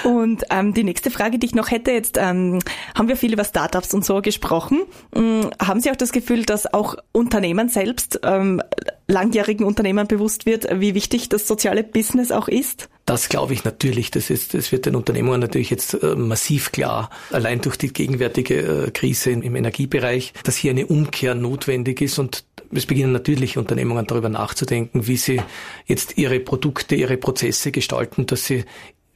[0.03, 2.59] Und ähm, die nächste Frage, die ich noch hätte, jetzt ähm,
[2.95, 4.81] haben wir viel über Startups und so gesprochen.
[5.15, 8.61] Ähm, haben Sie auch das Gefühl, dass auch Unternehmen selbst ähm,
[9.09, 12.89] langjährigen Unternehmern bewusst wird, wie wichtig das soziale Business auch ist?
[13.05, 14.11] Das glaube ich natürlich.
[14.11, 18.85] Das, ist, das wird den Unternehmungen natürlich jetzt äh, massiv klar, allein durch die gegenwärtige
[18.85, 24.05] äh, Krise im Energiebereich, dass hier eine Umkehr notwendig ist und es beginnen natürlich Unternehmungen
[24.05, 25.41] darüber nachzudenken, wie sie
[25.87, 28.63] jetzt ihre Produkte, ihre Prozesse gestalten, dass sie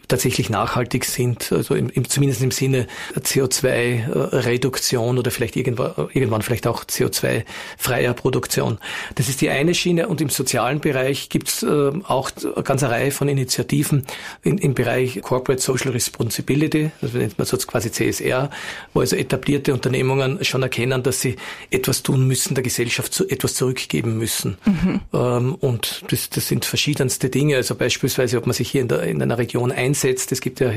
[0.07, 2.87] tatsächlich nachhaltig sind, also im, im, zumindest im Sinne
[3.17, 8.79] CO2-Reduktion oder vielleicht irgendwann, irgendwann vielleicht auch CO2-freier Produktion.
[9.15, 12.89] Das ist die eine Schiene und im sozialen Bereich gibt es äh, auch eine ganze
[12.89, 14.05] Reihe von Initiativen
[14.41, 18.49] in, im Bereich Corporate Social Responsibility, also nennt man so quasi CSR,
[18.93, 21.37] wo also etablierte Unternehmungen schon erkennen, dass sie
[21.71, 24.57] etwas tun müssen, der Gesellschaft zu, etwas zurückgeben müssen.
[24.65, 25.01] Mhm.
[25.13, 29.03] Ähm, und das, das sind verschiedenste Dinge, also beispielsweise, ob man sich hier in, der,
[29.03, 30.31] in einer Region ein einsetzt.
[30.31, 30.71] Es gibt ja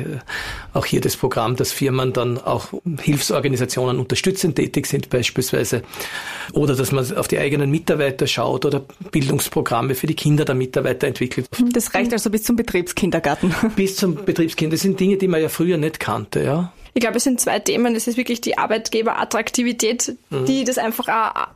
[0.74, 2.68] auch hier das Programm, dass Firmen dann auch
[3.00, 5.82] Hilfsorganisationen unterstützend tätig sind beispielsweise.
[6.52, 11.06] Oder dass man auf die eigenen Mitarbeiter schaut oder Bildungsprogramme für die Kinder der Mitarbeiter
[11.06, 11.48] entwickelt.
[11.72, 13.54] Das reicht also bis zum Betriebskindergarten.
[13.76, 14.72] Bis zum Betriebskind.
[14.72, 16.72] Das sind Dinge, die man ja früher nicht kannte, ja.
[16.94, 17.94] Ich glaube, es sind zwei Themen.
[17.94, 20.46] Das ist wirklich die Arbeitgeberattraktivität, mhm.
[20.46, 21.48] die das einfach auch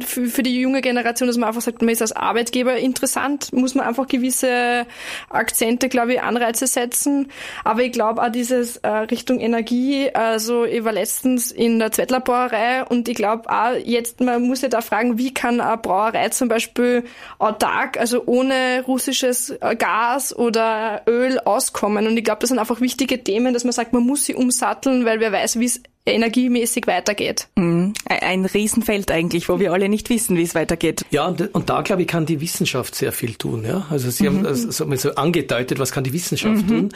[0.00, 3.74] für, für die junge Generation, dass man einfach sagt, man ist als Arbeitgeber interessant, muss
[3.74, 4.86] man einfach gewisse
[5.28, 7.30] Akzente, glaube ich, Anreize setzen.
[7.64, 12.20] Aber ich glaube auch dieses äh, Richtung Energie, also ich war letztens in der Zwettler
[12.20, 16.30] Brauerei und ich glaube auch jetzt, man muss ja da fragen, wie kann eine Brauerei
[16.30, 17.04] zum Beispiel
[17.38, 22.06] autark, also ohne russisches äh, Gas oder Öl auskommen.
[22.06, 25.04] Und ich glaube, das sind einfach wichtige Themen, dass man sagt, man muss sie umsatteln,
[25.04, 27.48] weil wer weiß, wie es energiemäßig weitergeht.
[27.56, 27.94] Mhm.
[28.04, 31.04] Ein Riesenfeld eigentlich, wo wir alle nicht wissen, wie es weitergeht.
[31.10, 33.64] Ja, und, und da, glaube ich, kann die Wissenschaft sehr viel tun.
[33.64, 33.86] Ja?
[33.90, 34.46] Also Sie mhm.
[34.46, 36.68] haben so, so angedeutet, was kann die Wissenschaft mhm.
[36.68, 36.88] tun?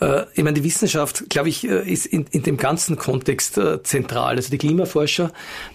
[0.00, 3.82] Äh, ich meine, die Wissenschaft, glaube ich, äh, ist in, in dem ganzen Kontext äh,
[3.82, 4.36] zentral.
[4.36, 5.32] Also die Klimaforscher,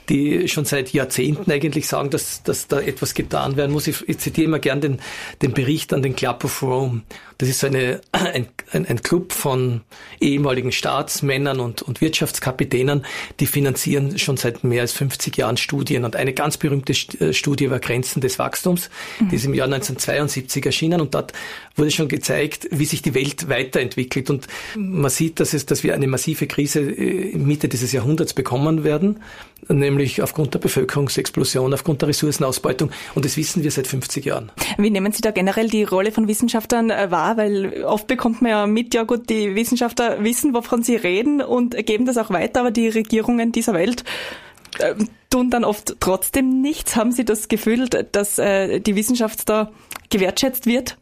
[0.09, 3.87] die schon seit Jahrzehnten eigentlich sagen, dass, dass da etwas getan werden muss.
[3.87, 4.99] Ich, ich zitiere immer gern den,
[5.41, 7.01] den Bericht an den Club of Rome.
[7.43, 9.81] Das ist so eine, ein, ein, Club von
[10.21, 13.05] ehemaligen Staatsmännern und, und Wirtschaftskapitänen,
[13.41, 16.05] die finanzieren schon seit mehr als 50 Jahren Studien.
[16.05, 19.27] Und eine ganz berühmte äh, Studie war Grenzen des Wachstums, mhm.
[19.27, 21.33] die ist im Jahr 1972 erschienen und dort
[21.75, 24.29] wurde schon gezeigt, wie sich die Welt weiterentwickelt.
[24.29, 28.85] Und man sieht, dass, es, dass wir eine massive Krise äh, Mitte dieses Jahrhunderts bekommen
[28.85, 29.19] werden,
[29.67, 32.91] nämlich aufgrund der Bevölkerungsexplosion, aufgrund der Ressourcenausbeutung.
[33.15, 34.51] Und das wissen wir seit 50 Jahren.
[34.77, 37.37] Wie nehmen Sie da generell die Rolle von Wissenschaftlern äh, wahr?
[37.37, 41.75] Weil oft bekommt man ja mit, ja gut, die Wissenschaftler wissen, wovon sie reden und
[41.85, 44.03] geben das auch weiter, aber die Regierungen dieser Welt
[44.79, 44.95] äh,
[45.29, 46.95] tun dann oft trotzdem nichts.
[46.95, 49.71] Haben Sie das Gefühl, dass äh, die Wissenschaft da
[50.09, 50.97] gewertschätzt wird?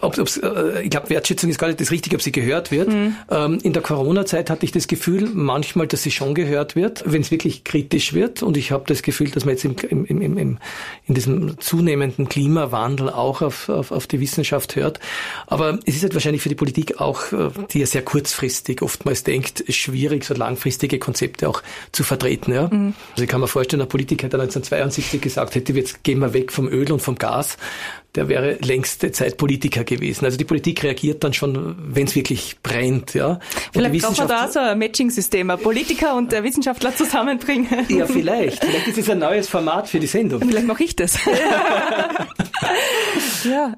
[0.00, 2.88] Ob, ob's, äh, ich glaube, Wertschätzung ist gar nicht das Richtige, ob sie gehört wird.
[2.88, 3.16] Mhm.
[3.30, 7.22] Ähm, in der Corona-Zeit hatte ich das Gefühl, manchmal, dass sie schon gehört wird, wenn
[7.22, 8.42] es wirklich kritisch wird.
[8.42, 10.58] Und ich habe das Gefühl, dass man jetzt im, im, im, im,
[11.06, 15.00] in diesem zunehmenden Klimawandel auch auf, auf, auf die Wissenschaft hört.
[15.46, 19.24] Aber es ist halt wahrscheinlich für die Politik auch, äh, die ja sehr kurzfristig oftmals
[19.24, 21.62] denkt, schwierig, so langfristige Konzepte auch
[21.92, 22.52] zu vertreten.
[22.52, 22.68] Ja?
[22.68, 22.94] Mhm.
[23.12, 26.52] Also ich kann mir vorstellen, ein Politiker, der 1972 gesagt hätte, jetzt gehen wir weg
[26.52, 27.56] vom Öl und vom Gas,
[28.14, 30.24] der wäre längste Zeit Politiker gewesen.
[30.24, 33.14] Also die Politik reagiert dann schon, wenn es wirklich brennt.
[33.14, 33.40] Ja.
[33.72, 37.68] Vielleicht braucht man da so ein Matching-System, ein Politiker und der Wissenschaftler zusammenbringen.
[37.88, 38.64] Ja, vielleicht.
[38.64, 40.40] Vielleicht ist es ein neues Format für die Sendung.
[40.40, 41.18] Vielleicht mache ich das.
[43.44, 43.74] ja,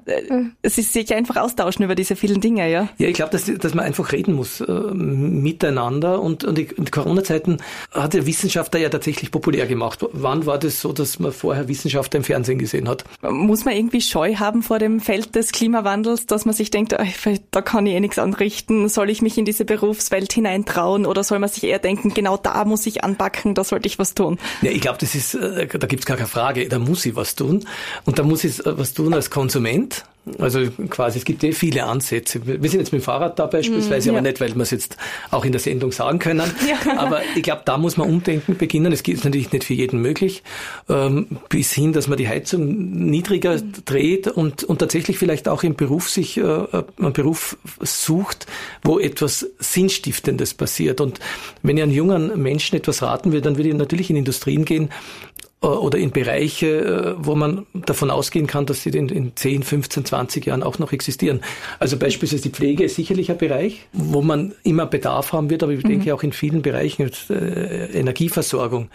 [0.61, 2.89] es ist sich einfach austauschen über diese vielen Dinge, ja.
[2.97, 7.57] Ja, ich glaube, dass, dass man einfach reden muss äh, miteinander und, und in Corona-Zeiten
[7.91, 10.05] hat der Wissenschaftler ja tatsächlich populär gemacht.
[10.11, 13.03] Wann war das so, dass man vorher Wissenschaftler im Fernsehen gesehen hat?
[13.21, 17.61] Muss man irgendwie scheu haben vor dem Feld des Klimawandels, dass man sich denkt, da
[17.61, 21.49] kann ich eh nichts anrichten, soll ich mich in diese Berufswelt hineintrauen oder soll man
[21.49, 24.37] sich eher denken, genau da muss ich anpacken, da sollte ich was tun?
[24.61, 27.35] Ja, ich glaube, das ist, äh, da gibt's gar keine Frage, da muss ich was
[27.35, 27.65] tun.
[28.05, 30.05] Und da muss ich äh, was tun als Konsument
[30.39, 30.59] also
[30.89, 32.45] quasi, es gibt eh viele Ansätze.
[32.45, 34.19] Wir sind jetzt mit dem Fahrrad da beispielsweise, mm, ja.
[34.19, 34.97] aber nicht, weil wir es jetzt
[35.31, 36.51] auch in der Sendung sagen können.
[36.67, 36.97] Ja.
[36.97, 38.91] Aber ich glaube, da muss man umdenken beginnen.
[38.91, 40.43] Es ist natürlich nicht für jeden möglich.
[40.89, 43.73] Ähm, bis hin, dass man die Heizung niedriger mm.
[43.85, 48.47] dreht und, und tatsächlich vielleicht auch im Beruf sich äh, einen Beruf sucht,
[48.83, 51.01] wo etwas Sinnstiftendes passiert.
[51.01, 51.19] Und
[51.63, 54.85] wenn ich einen jungen Menschen etwas raten will, dann würde ich natürlich in Industrien gehen,
[54.85, 59.63] äh, oder in Bereiche, äh, wo man davon ausgehen kann, dass sie in, in 10,
[59.63, 61.41] 15, 20 Jahren auch noch existieren.
[61.79, 65.71] Also beispielsweise die Pflege ist sicherlich ein Bereich, wo man immer Bedarf haben wird, aber
[65.71, 65.89] ich mhm.
[65.89, 68.89] denke auch in vielen Bereichen, äh, Energieversorgung,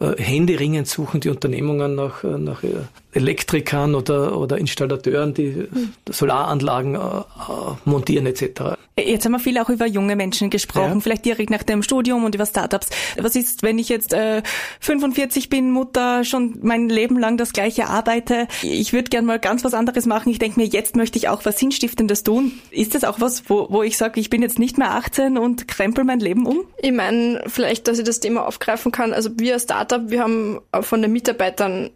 [0.00, 2.62] äh, händeringend suchen die Unternehmungen nach, äh, nach
[3.12, 5.92] Elektrikern oder, oder Installateuren, die mhm.
[6.08, 6.98] Solaranlagen äh,
[7.84, 8.76] montieren etc.
[8.98, 11.00] Jetzt haben wir viel auch über junge Menschen gesprochen, ja.
[11.00, 12.88] vielleicht direkt nach dem Studium und über Startups.
[13.18, 14.42] Was ist, wenn ich jetzt äh,
[14.80, 18.48] 45 bin, Mutter, schon mein Leben lang das gleiche arbeite?
[18.62, 20.30] Ich würde gern mal ganz was anderes machen.
[20.30, 22.52] Ich denke mir, jetzt möchte ich auch was Sinnstiftendes tun.
[22.70, 25.68] Ist das auch was, wo, wo ich sage, ich bin jetzt nicht mehr 18 und
[25.68, 26.60] krempel mein Leben um?
[26.80, 29.12] Ich meine, vielleicht, dass ich das Thema aufgreifen kann.
[29.12, 31.90] Also wir als Startup, wir haben von den Mitarbeitern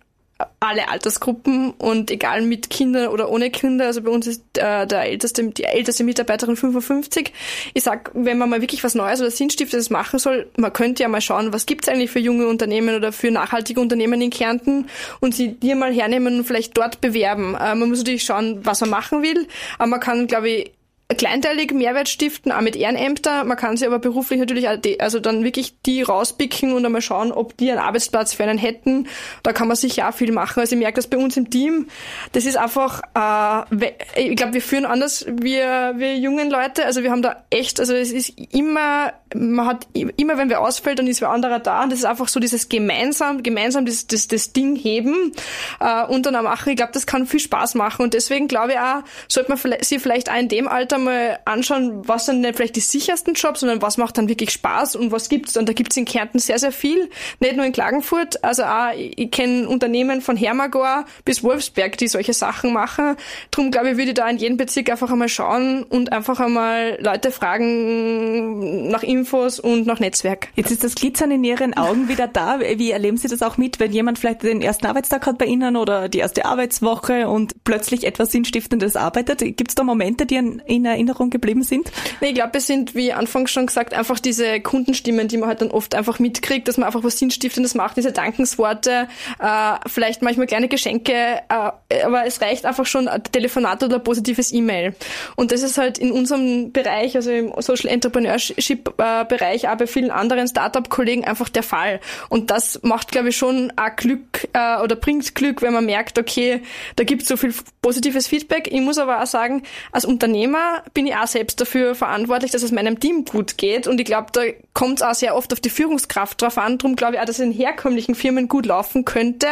[0.61, 5.03] alle Altersgruppen und egal mit Kindern oder ohne Kinder, also bei uns ist äh, der
[5.05, 7.33] älteste, die älteste Mitarbeiterin 55.
[7.73, 11.09] Ich sag, wenn man mal wirklich was Neues oder Sinnstiftendes machen soll, man könnte ja
[11.09, 14.89] mal schauen, was gibt's eigentlich für junge Unternehmen oder für nachhaltige Unternehmen in Kärnten
[15.21, 17.55] und sie dir mal hernehmen und vielleicht dort bewerben.
[17.55, 19.47] Äh, man muss natürlich schauen, was man machen will,
[19.79, 20.73] aber man kann, glaube ich,
[21.15, 23.45] kleinteilig Mehrwert stiften, auch mit Ehrenämter.
[23.45, 27.01] Man kann sie aber beruflich natürlich auch die, also dann wirklich die rauspicken und einmal
[27.01, 29.07] schauen, ob die einen Arbeitsplatz für einen hätten.
[29.45, 30.59] Da kann man sicher auch viel machen.
[30.59, 31.87] Also ich merke das bei uns im Team.
[32.33, 36.85] Das ist einfach, äh, ich glaube, wir führen anders, wir, wir jungen Leute.
[36.85, 40.99] Also wir haben da echt, also es ist immer, man hat immer, wenn wir ausfällt,
[40.99, 41.85] dann ist wer anderer da.
[41.85, 45.31] Und das ist einfach so dieses gemeinsam, gemeinsam das, das, das Ding heben
[45.79, 46.71] äh, und dann auch machen.
[46.71, 48.03] Ich glaube, das kann viel Spaß machen.
[48.03, 52.07] Und deswegen glaube ich auch, sollte man sie vielleicht auch in dem Alter einmal anschauen,
[52.09, 55.29] was sind nicht vielleicht die sichersten Jobs, sondern was macht dann wirklich Spaß und was
[55.29, 55.57] gibt's.
[55.57, 57.09] Und da gibt's in Kärnten sehr, sehr viel.
[57.41, 58.43] Nicht nur in Klagenfurt.
[58.45, 63.17] Also auch, ich kenne Unternehmen von Hermagor bis Wolfsberg, die solche Sachen machen.
[63.51, 66.99] Drum glaube ich, würde ich da in jedem Bezirk einfach einmal schauen und einfach einmal
[67.01, 70.49] Leute fragen nach Infos und nach Netzwerk.
[70.55, 72.61] Jetzt ist das Glitzern in Ihren Augen wieder da.
[72.61, 75.77] Wie erleben Sie das auch mit, wenn jemand vielleicht den ersten Arbeitstag hat bei Ihnen
[75.77, 79.41] oder die erste Arbeitswoche und plötzlich etwas Sinnstiftendes arbeitet?
[79.41, 81.91] Gibt es da Momente, die in Erinnerung geblieben sind?
[82.21, 85.61] Nee, ich glaube, es sind, wie anfangs schon gesagt, einfach diese Kundenstimmen, die man halt
[85.61, 90.47] dann oft einfach mitkriegt, dass man einfach was Sinnstiftendes macht, diese Dankensworte, äh, vielleicht manchmal
[90.47, 94.95] kleine Geschenke, äh, aber es reicht einfach schon ein Telefonat oder ein positives E-Mail.
[95.37, 100.49] Und das ist halt in unserem Bereich, also im Social Entrepreneurship-Bereich, äh, aber vielen anderen
[100.49, 102.01] Startup-Kollegen einfach der Fall.
[102.29, 106.19] Und das macht, glaube ich, schon auch Glück äh, oder bringt Glück, wenn man merkt,
[106.19, 106.63] okay,
[106.97, 108.69] da gibt es so viel positives Feedback.
[108.73, 112.73] Ich muss aber auch sagen, als Unternehmer bin ich auch selbst dafür verantwortlich, dass es
[112.73, 113.87] meinem Team gut geht.
[113.87, 116.79] Und ich glaube, da kommt es auch sehr oft auf die Führungskraft drauf an.
[116.79, 119.47] Darum glaube ich auch, dass es in herkömmlichen Firmen gut laufen könnte,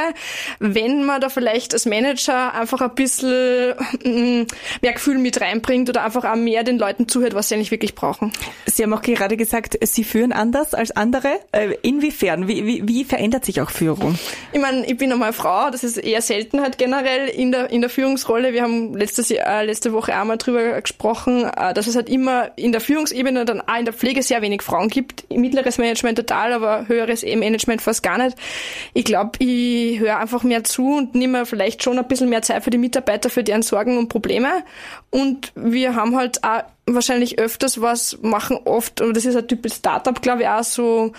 [0.58, 4.46] wenn man da vielleicht als Manager einfach ein bisschen mm,
[4.82, 7.94] mehr Gefühl mit reinbringt oder einfach auch mehr den Leuten zuhört, was sie eigentlich wirklich
[7.94, 8.32] brauchen.
[8.66, 11.40] Sie haben auch gerade gesagt, Sie führen anders als andere.
[11.52, 12.48] Äh, inwiefern?
[12.48, 14.18] Wie, wie, wie verändert sich auch Führung?
[14.52, 17.80] Ich meine, ich bin einmal Frau, das ist eher selten halt generell in der, in
[17.80, 18.52] der Führungsrolle.
[18.52, 22.50] Wir haben letztes Jahr, äh, letzte Woche einmal drüber gesprochen, äh, dass es halt immer
[22.56, 25.30] in der Führungsebene dann auch in der Pflege sehr wenig Frauen gibt.
[25.30, 28.36] Mittleres Management total, aber höheres E-Management fast gar nicht.
[28.92, 32.64] Ich glaube, ich höre einfach mehr zu und nehme vielleicht schon ein bisschen mehr Zeit
[32.64, 34.64] für die Mitarbeiter, für deren Sorgen und Probleme.
[35.10, 39.74] Und wir haben halt auch wahrscheinlich öfters was, machen oft, und das ist ein typisch
[39.74, 41.12] Startup, glaube ich, auch so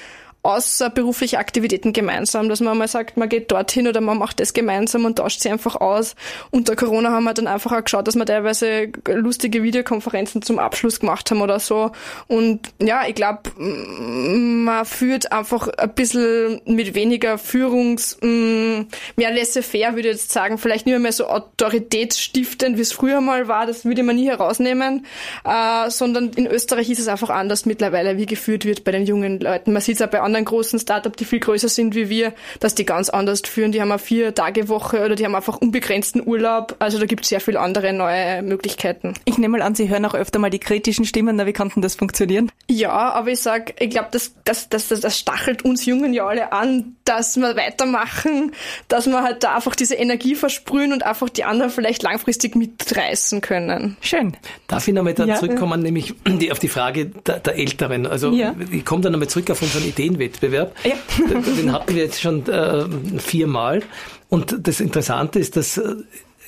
[0.46, 5.06] außerberufliche Aktivitäten gemeinsam, dass man mal sagt, man geht dorthin oder man macht das gemeinsam
[5.06, 6.16] und tauscht sie einfach aus.
[6.52, 11.00] Unter Corona haben wir dann einfach auch geschaut, dass wir teilweise lustige Videokonferenzen zum Abschluss
[11.00, 11.92] gemacht haben oder so.
[12.28, 18.86] Und ja, ich glaube, man führt einfach ein bisschen mit weniger Führungs, mehr
[19.18, 23.66] laissez-faire, würde ich jetzt sagen, vielleicht nicht mehr so autoritätsstiftend, wie es früher mal war,
[23.66, 25.06] das würde man nie herausnehmen,
[25.44, 29.40] äh, sondern in Österreich ist es einfach anders mittlerweile, wie geführt wird bei den jungen
[29.40, 29.74] Leuten.
[29.74, 32.34] Man sieht es auch bei anderen anderen großen Startups, die viel größer sind wie wir,
[32.60, 33.72] dass die ganz anders führen.
[33.72, 36.76] Die haben eine Vier-Tage-Woche oder die haben einfach unbegrenzten Urlaub.
[36.80, 39.14] Also da gibt es sehr viele andere neue Möglichkeiten.
[39.26, 41.38] Ich nehme mal an, Sie hören auch öfter mal die kritischen Stimmen.
[41.38, 42.52] Na, wie kann denn das funktionieren?
[42.70, 46.26] Ja, aber ich sag, ich glaube, das, das, das, das, das stachelt uns Jungen ja
[46.28, 48.52] alle an, dass wir weitermachen,
[48.88, 53.42] dass wir halt da einfach diese Energie versprühen und einfach die anderen vielleicht langfristig mitreißen
[53.42, 53.98] können.
[54.02, 54.36] Schön.
[54.68, 55.36] Darf ich nochmal da ja.
[55.36, 58.08] zurückkommen, nämlich die, auf die Frage der, der Älteren.
[58.08, 58.56] Also ja.
[58.72, 60.25] ich komme da nochmal zurück auf unseren Ideenweg.
[60.26, 60.76] Wettbewerb.
[60.84, 60.96] Ja.
[61.58, 62.86] Den hatten wir jetzt schon äh,
[63.20, 63.82] viermal.
[64.30, 65.96] Und das Interessante ist, dass äh,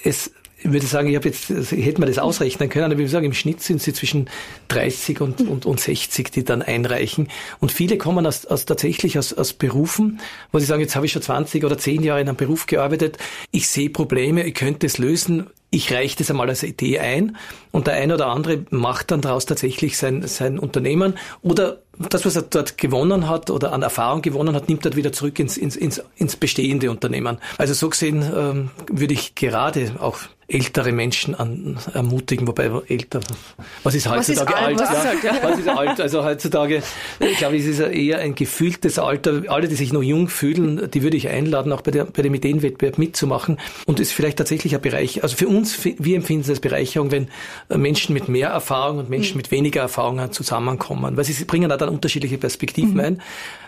[0.03, 2.93] es ich würde sagen, ich habe jetzt, also ich hätte mir das ausrechnen können, aber
[2.93, 4.27] ich würde sagen, im Schnitt sind sie zwischen
[4.69, 7.29] 30 und, und, und 60, die dann einreichen.
[7.59, 10.19] Und viele kommen aus, aus tatsächlich aus, aus Berufen,
[10.51, 13.17] wo sie sagen, jetzt habe ich schon 20 oder 10 Jahre in einem Beruf gearbeitet,
[13.51, 17.37] ich sehe Probleme, ich könnte es lösen, ich reiche das einmal als Idee ein
[17.71, 22.35] und der eine oder andere macht dann daraus tatsächlich sein, sein Unternehmen oder das, was
[22.35, 25.75] er dort gewonnen hat oder an Erfahrung gewonnen hat, nimmt er wieder zurück ins, ins,
[25.75, 27.37] ins, ins bestehende Unternehmen.
[27.57, 33.19] Also so gesehen ähm, würde ich gerade auch ältere Menschen an, ermutigen, wobei älter,
[33.83, 35.05] was ist heutzutage was ist alt?
[35.05, 35.23] alt?
[35.23, 35.99] Ja, was ist alt?
[35.99, 36.81] Also heutzutage,
[37.19, 39.43] ich glaube, es ist eher ein gefühltes Alter.
[39.49, 42.33] Alle, die sich noch jung fühlen, die würde ich einladen, auch bei, der, bei dem
[42.33, 43.59] Ideenwettbewerb mitzumachen.
[43.85, 47.11] Und es ist vielleicht tatsächlich ein Bereich, also für uns, wir empfinden es als Bereicherung,
[47.11, 47.27] wenn
[47.67, 49.39] Menschen mit mehr Erfahrung und Menschen mhm.
[49.39, 52.99] mit weniger Erfahrung zusammenkommen, weil sie bringen da dann unterschiedliche Perspektiven mhm.
[52.99, 53.21] ein.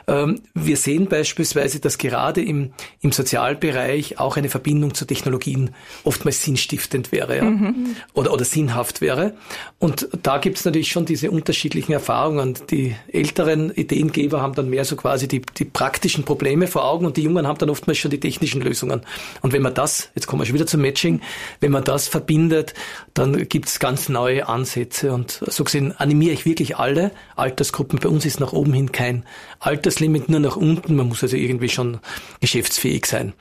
[0.09, 5.69] Ähm, wir sehen beispielsweise, dass gerade im, im Sozialbereich auch eine Verbindung zu Technologien
[6.03, 7.43] oftmals sinnstiftend wäre ja?
[7.43, 7.95] Mhm.
[8.13, 9.33] oder, oder sinnhaft wäre.
[9.77, 12.57] Und da gibt es natürlich schon diese unterschiedlichen Erfahrungen.
[12.71, 17.17] Die älteren Ideengeber haben dann mehr so quasi die, die praktischen Probleme vor Augen und
[17.17, 19.01] die Jungen haben dann oftmals schon die technischen Lösungen.
[19.41, 21.21] Und wenn man das, jetzt kommen wir schon wieder zum Matching,
[21.59, 22.73] wenn man das verbindet,
[23.13, 25.13] dann gibt es ganz neue Ansätze.
[25.13, 27.99] Und so gesehen animiere ich wirklich alle Altersgruppen.
[27.99, 29.23] Bei uns ist nach oben hin kein
[29.59, 30.95] Alterslimit, nur nach unten.
[30.95, 31.99] Man muss also irgendwie schon
[32.41, 33.33] geschäftsfähig sein.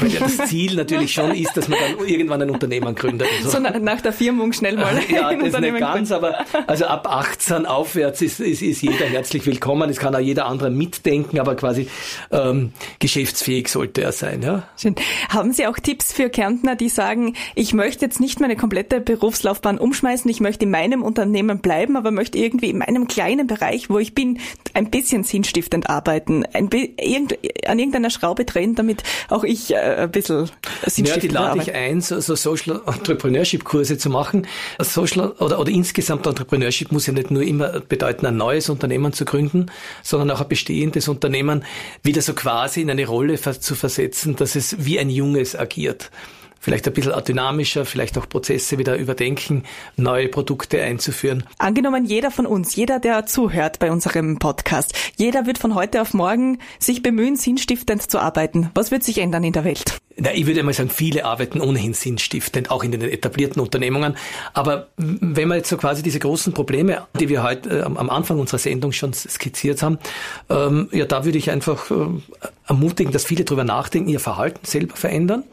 [0.00, 3.28] Weil ja das Ziel natürlich schon ist, dass man dann irgendwann ein Unternehmen gründet.
[3.42, 4.96] So, so nach der Firmung schnell mal.
[5.08, 9.46] Ja, das ist nicht ganz, aber also ab 18 aufwärts ist, ist, ist jeder herzlich
[9.46, 9.88] willkommen.
[9.88, 11.88] Es kann auch jeder andere mitdenken, aber quasi
[12.30, 14.42] ähm, geschäftsfähig sollte er sein.
[14.42, 14.68] Ja.
[14.76, 14.94] Schön.
[15.28, 19.78] Haben Sie auch Tipps für Kärntner, die sagen, ich möchte jetzt nicht meine komplette Berufslaufbahn
[19.78, 23.98] umschmeißen, ich möchte in meinem Unternehmen bleiben, aber möchte irgendwie in meinem kleinen Bereich, wo
[23.98, 24.38] ich ich bin,
[24.74, 30.10] ein bisschen sinnstiftend arbeiten, ein irgend, an irgendeiner Schraube drehen, damit auch ich äh, ein
[30.10, 30.50] bisschen
[30.84, 31.70] sinnstiftend Ja, die lade arbeite.
[31.70, 34.46] ich ein, so, so Social Entrepreneurship Kurse zu machen.
[34.78, 39.24] Social oder, oder insgesamt Entrepreneurship muss ja nicht nur immer bedeuten, ein neues Unternehmen zu
[39.24, 39.66] gründen,
[40.02, 41.64] sondern auch ein bestehendes Unternehmen
[42.02, 46.10] wieder so quasi in eine Rolle zu versetzen, dass es wie ein Junges agiert
[46.60, 49.64] vielleicht ein bisschen dynamischer, vielleicht auch Prozesse wieder überdenken,
[49.96, 51.44] neue Produkte einzuführen.
[51.58, 56.14] Angenommen, jeder von uns, jeder, der zuhört bei unserem Podcast, jeder wird von heute auf
[56.14, 58.70] morgen sich bemühen, sinnstiftend zu arbeiten.
[58.74, 59.98] Was wird sich ändern in der Welt?
[60.18, 64.16] Na, ich würde mal sagen, viele arbeiten ohnehin sinnstiftend, auch in den etablierten Unternehmungen.
[64.54, 68.38] Aber wenn wir jetzt so quasi diese großen Probleme, die wir heute äh, am Anfang
[68.38, 69.98] unserer Sendung schon skizziert haben,
[70.48, 72.06] ähm, ja, da würde ich einfach äh,
[72.66, 75.44] ermutigen, dass viele darüber nachdenken, ihr Verhalten selber verändern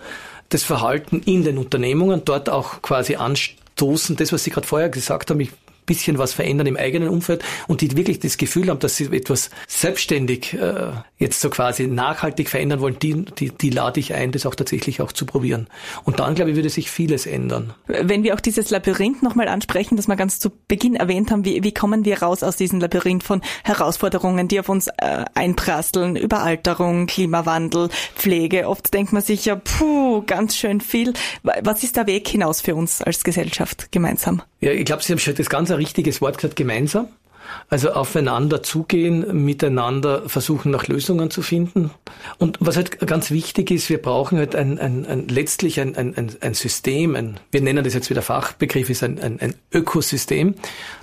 [0.49, 5.29] das Verhalten in den Unternehmungen, dort auch quasi anstoßen, das, was Sie gerade vorher gesagt
[5.29, 5.51] haben, ich
[5.85, 9.49] bisschen was verändern im eigenen Umfeld und die wirklich das Gefühl haben, dass sie etwas
[9.67, 14.45] selbstständig äh, jetzt so quasi nachhaltig verändern wollen, die, die, die lade ich ein, das
[14.45, 15.67] auch tatsächlich auch zu probieren.
[16.03, 17.73] Und dann, glaube ich, würde sich vieles ändern.
[17.87, 21.63] Wenn wir auch dieses Labyrinth nochmal ansprechen, das wir ganz zu Beginn erwähnt haben, wie,
[21.63, 27.07] wie kommen wir raus aus diesem Labyrinth von Herausforderungen, die auf uns äh, einprasseln, Überalterung,
[27.07, 28.67] Klimawandel, Pflege.
[28.67, 31.13] Oft denkt man sich ja, puh, ganz schön viel.
[31.43, 34.41] Was ist der Weg hinaus für uns als Gesellschaft gemeinsam?
[34.63, 37.07] Ja, ich glaube, Sie haben schon das ganz ein richtiges Wort gesagt, gemeinsam.
[37.69, 41.91] Also aufeinander zugehen, miteinander versuchen nach Lösungen zu finden.
[42.37, 46.37] Und was halt ganz wichtig ist, wir brauchen halt ein, ein, ein letztlich ein, ein,
[46.39, 50.55] ein System, ein, wir nennen das jetzt wieder Fachbegriff, ist ein, ein, ein Ökosystem,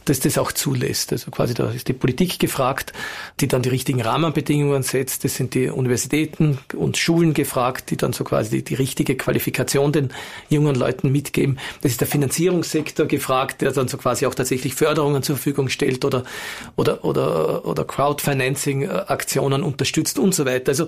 [0.04, 1.12] das das auch zulässt.
[1.12, 2.92] Also quasi da ist die Politik gefragt,
[3.40, 5.24] die dann die richtigen Rahmenbedingungen setzt.
[5.24, 9.92] Das sind die Universitäten und Schulen gefragt, die dann so quasi die, die richtige Qualifikation
[9.92, 10.10] den
[10.48, 11.58] jungen Leuten mitgeben.
[11.82, 16.04] Das ist der Finanzierungssektor gefragt, der dann so quasi auch tatsächlich Förderungen zur Verfügung stellt
[16.04, 16.24] oder
[16.76, 20.70] oder, oder, oder Crowdfinancing-Aktionen unterstützt und so weiter.
[20.70, 20.86] Also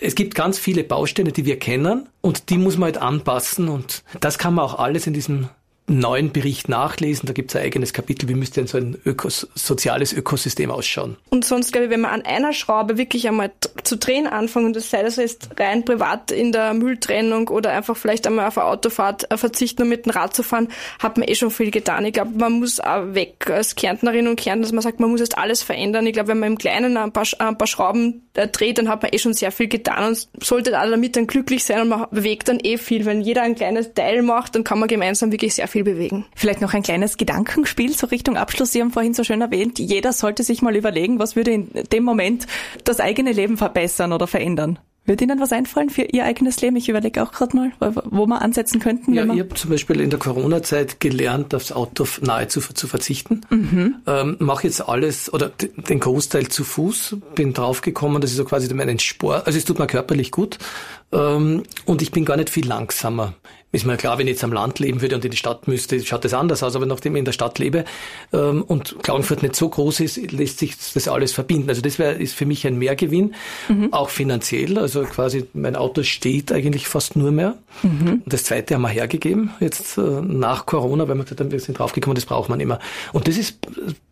[0.00, 4.02] es gibt ganz viele Bausteine, die wir kennen und die muss man halt anpassen und
[4.20, 5.48] das kann man auch alles in diesem
[5.86, 7.26] neuen Bericht nachlesen.
[7.26, 11.16] Da gibt es ein eigenes Kapitel, wie müsste denn so ein Ökos soziales Ökosystem ausschauen.
[11.30, 13.50] Und sonst, glaube ich, wenn man an einer Schraube wirklich einmal
[13.82, 17.96] zu drehen anfangen, und das sei das jetzt rein privat in der Mülltrennung oder einfach
[17.96, 20.68] vielleicht einmal auf eine Autofahrt äh, verzichten, um mit dem Rad zu fahren,
[20.98, 22.04] hat man eh schon viel getan.
[22.04, 25.20] Ich glaube, man muss auch weg als Kärntnerin und Kärntner, dass man sagt, man muss
[25.20, 26.06] jetzt alles verändern.
[26.06, 29.12] Ich glaube, wenn man im Kleinen ein paar, ein paar Schrauben dreht, dann hat man
[29.12, 32.48] eh schon sehr viel getan und sollte alle damit dann glücklich sein und man bewegt
[32.48, 33.04] dann eh viel.
[33.04, 36.26] Wenn jeder ein kleines Teil macht, dann kann man gemeinsam wirklich sehr viel bewegen.
[36.34, 38.72] Vielleicht noch ein kleines Gedankenspiel so Richtung Abschluss.
[38.72, 42.04] Sie haben vorhin so schön erwähnt, jeder sollte sich mal überlegen, was würde in dem
[42.04, 42.46] Moment
[42.84, 44.78] das eigene Leben verbessern oder verändern.
[45.04, 46.76] Wird Ihnen was einfallen für Ihr eigenes Leben?
[46.76, 49.14] Ich überlege auch gerade mal, wo wir ansetzen könnten.
[49.14, 53.40] Ja, ich habe zum Beispiel in der Corona-Zeit gelernt, aufs Auto nahezu zu verzichten.
[53.50, 53.96] Mhm.
[54.06, 57.16] Ähm, Mache jetzt alles oder den Großteil zu Fuß.
[57.34, 59.46] Bin draufgekommen, das ist so quasi mein Sport.
[59.46, 60.58] Also es tut mir körperlich gut
[61.12, 63.34] ähm, und ich bin gar nicht viel langsamer
[63.72, 65.98] ist mir klar, wenn ich jetzt am Land leben würde und in die Stadt müsste,
[66.04, 66.76] schaut das anders aus.
[66.76, 67.84] Aber nachdem ich in der Stadt lebe
[68.32, 71.70] ähm, und Klagenfurt nicht so groß ist, lässt sich das alles verbinden.
[71.70, 73.34] Also das wäre ist für mich ein Mehrgewinn,
[73.68, 73.92] mhm.
[73.92, 74.78] auch finanziell.
[74.78, 77.56] Also quasi mein Auto steht eigentlich fast nur mehr.
[77.82, 78.22] Mhm.
[78.26, 81.78] Das zweite haben wir hergegeben jetzt äh, nach Corona, weil wir gesagt haben, wir sind
[81.78, 82.78] draufgekommen, das braucht man immer.
[83.14, 83.58] Und das ist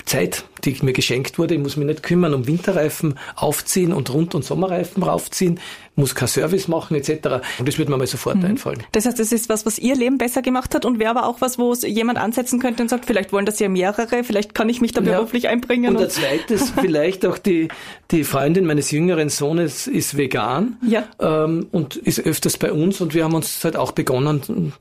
[0.07, 1.55] Zeit, die mir geschenkt wurde.
[1.55, 5.61] Ich muss mich nicht kümmern um Winterreifen aufziehen und Rund- und Sommerreifen raufziehen,
[6.01, 7.43] muss kein Service machen etc.
[7.59, 8.47] Und das würde mir mal sofort mhm.
[8.47, 8.83] einfallen.
[8.93, 11.41] Das heißt, das ist was, was Ihr Leben besser gemacht hat und wäre aber auch
[11.41, 14.69] was, wo es jemand ansetzen könnte und sagt, vielleicht wollen das ja mehrere, vielleicht kann
[14.69, 15.51] ich mich da beruflich ja.
[15.51, 15.97] einbringen.
[15.97, 17.69] Und, und zweites, vielleicht auch die,
[18.11, 21.05] die Freundin meines jüngeren Sohnes ist vegan ja.
[21.21, 24.73] ähm, und ist öfters bei uns und wir haben uns halt auch begonnen,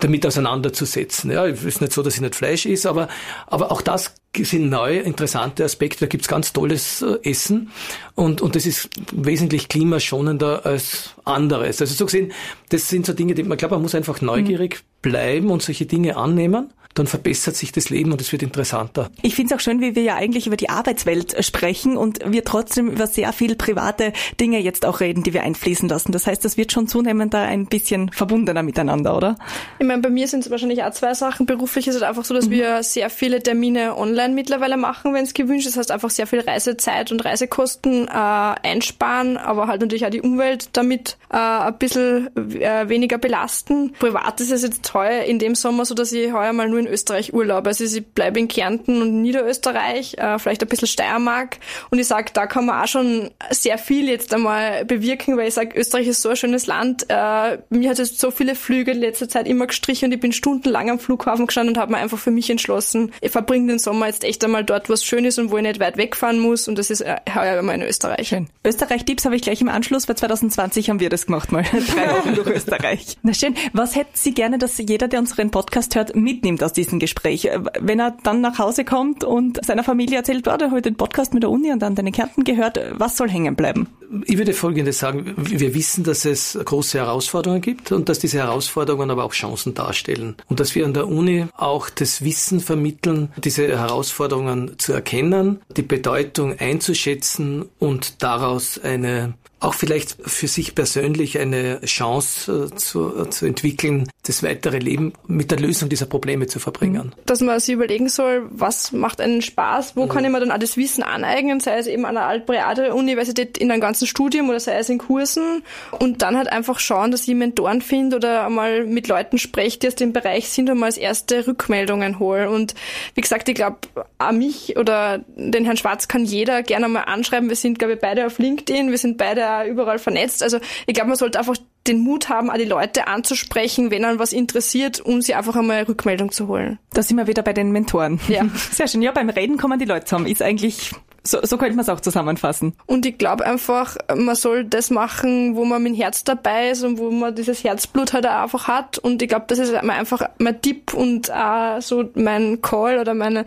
[0.00, 1.30] damit auseinanderzusetzen.
[1.30, 3.08] Ja, es ist nicht so, dass sie nicht Fleisch ist, aber,
[3.46, 4.14] aber auch das
[4.44, 6.00] sind neue, interessante Aspekte.
[6.00, 7.70] Da gibt's ganz tolles äh, Essen
[8.14, 11.80] und, und das ist wesentlich klimaschonender als anderes.
[11.80, 12.32] Also so gesehen,
[12.68, 16.16] das sind so Dinge, die man glaube, man muss einfach neugierig bleiben und solche Dinge
[16.16, 19.10] annehmen dann verbessert sich das Leben und es wird interessanter.
[19.22, 22.44] Ich finde es auch schön, wie wir ja eigentlich über die Arbeitswelt sprechen und wir
[22.44, 26.12] trotzdem über sehr viel private Dinge jetzt auch reden, die wir einfließen lassen.
[26.12, 29.36] Das heißt, das wird schon zunehmend da ein bisschen verbundener miteinander, oder?
[29.78, 31.46] Ich meine, bei mir sind es wahrscheinlich auch zwei Sachen.
[31.46, 32.52] Beruflich ist es einfach so, dass mhm.
[32.52, 35.76] wir sehr viele Termine online mittlerweile machen, wenn es gewünscht ist.
[35.76, 40.22] Das heißt einfach sehr viel Reisezeit und Reisekosten äh, einsparen, aber halt natürlich auch die
[40.22, 43.92] Umwelt damit äh, ein bisschen äh, weniger belasten.
[43.98, 46.85] Privat ist es jetzt heuer in dem Sommer so, dass ich heuer mal nur in
[46.86, 47.66] in Österreich Urlaub.
[47.66, 51.58] Also ich bleibe in Kärnten und Niederösterreich, äh, vielleicht ein bisschen Steiermark.
[51.90, 55.54] Und ich sag, da kann man auch schon sehr viel jetzt einmal bewirken, weil ich
[55.54, 57.06] sag, Österreich ist so ein schönes Land.
[57.08, 60.32] Äh, mir hat es so viele Flüge in letzter Zeit immer gestrichen und ich bin
[60.32, 64.06] stundenlang am Flughafen gestanden und habe mir einfach für mich entschlossen, ich verbringe den Sommer
[64.06, 66.68] jetzt echt einmal dort, was schön ist und wo ich nicht weit wegfahren muss.
[66.68, 68.28] Und das ist äh, heuer immer in Österreich.
[68.28, 68.48] Schön.
[68.64, 71.62] Österreich-Tipps habe ich gleich im Anschluss, weil 2020 haben wir das gemacht mal.
[71.94, 73.16] Drei Wochen durch Österreich.
[73.22, 73.54] Na schön.
[73.72, 77.48] Was hätten Sie gerne, dass jeder, der unseren Podcast hört, mitnimmt aus diesem Gespräch?
[77.80, 81.34] Wenn er dann nach Hause kommt und seiner Familie erzählt, oh, der hat den Podcast
[81.34, 83.88] mit der Uni und dann deine Kärnten gehört, was soll hängen bleiben?
[84.26, 85.34] Ich würde Folgendes sagen.
[85.36, 90.36] Wir wissen, dass es große Herausforderungen gibt und dass diese Herausforderungen aber auch Chancen darstellen.
[90.48, 95.82] Und dass wir an der Uni auch das Wissen vermitteln, diese Herausforderungen zu erkennen, die
[95.82, 103.30] Bedeutung einzuschätzen und daraus eine auch vielleicht für sich persönlich eine Chance äh, zu, äh,
[103.30, 107.14] zu entwickeln, das weitere Leben mit der Lösung dieser Probleme zu verbringen.
[107.24, 110.08] Dass man sich überlegen soll, was macht einen Spaß, wo mhm.
[110.10, 113.70] kann ich mir dann auch das Wissen aneignen, sei es eben an der Altbreade-Universität in
[113.70, 115.62] einem ganzen Studium oder sei es in Kursen
[115.98, 119.88] und dann halt einfach schauen, dass ich Mentoren finde oder einmal mit Leuten spreche, die
[119.88, 122.50] aus dem Bereich sind und mal als erste Rückmeldungen hole.
[122.50, 122.74] Und
[123.14, 123.78] wie gesagt, ich glaube,
[124.18, 127.48] an mich oder den Herrn Schwarz kann jeder gerne mal anschreiben.
[127.48, 130.42] Wir sind, glaube ich, beide auf LinkedIn, wir sind beide überall vernetzt.
[130.42, 134.32] Also ich glaube, man sollte einfach den Mut haben, die Leute anzusprechen, wenn einen was
[134.32, 136.78] interessiert, um sie einfach einmal Rückmeldung zu holen.
[136.92, 138.20] Da sind wir wieder bei den Mentoren.
[138.28, 138.44] Ja.
[138.72, 139.02] Sehr schön.
[139.02, 140.26] Ja, beim Reden kommen die Leute zusammen.
[140.26, 140.92] Ist eigentlich
[141.26, 142.74] so, so könnte man es auch zusammenfassen.
[142.86, 146.84] Und ich glaube einfach, man soll das machen, wo man mit dem Herz dabei ist
[146.84, 148.98] und wo man dieses Herzblut halt auch einfach hat.
[148.98, 153.40] Und ich glaube, das ist einfach mein Tipp und auch so mein Call oder meine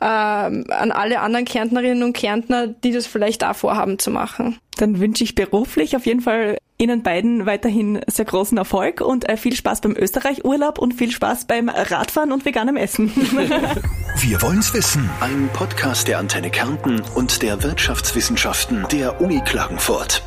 [0.00, 4.58] äh, an alle anderen Kärntnerinnen und Kärntner, die das vielleicht auch vorhaben zu machen.
[4.76, 9.36] Dann wünsche ich beruflich auf jeden Fall Ihnen beiden weiterhin sehr großen Erfolg und äh,
[9.36, 13.12] viel Spaß beim Österreich-Urlaub und viel Spaß beim Radfahren und veganem Essen.
[14.16, 15.08] Wir wollen's wissen.
[15.20, 20.24] Ein Podcast der Antenne Kärnten und der Wirtschaftswissenschaften der Uni Klagenfurt.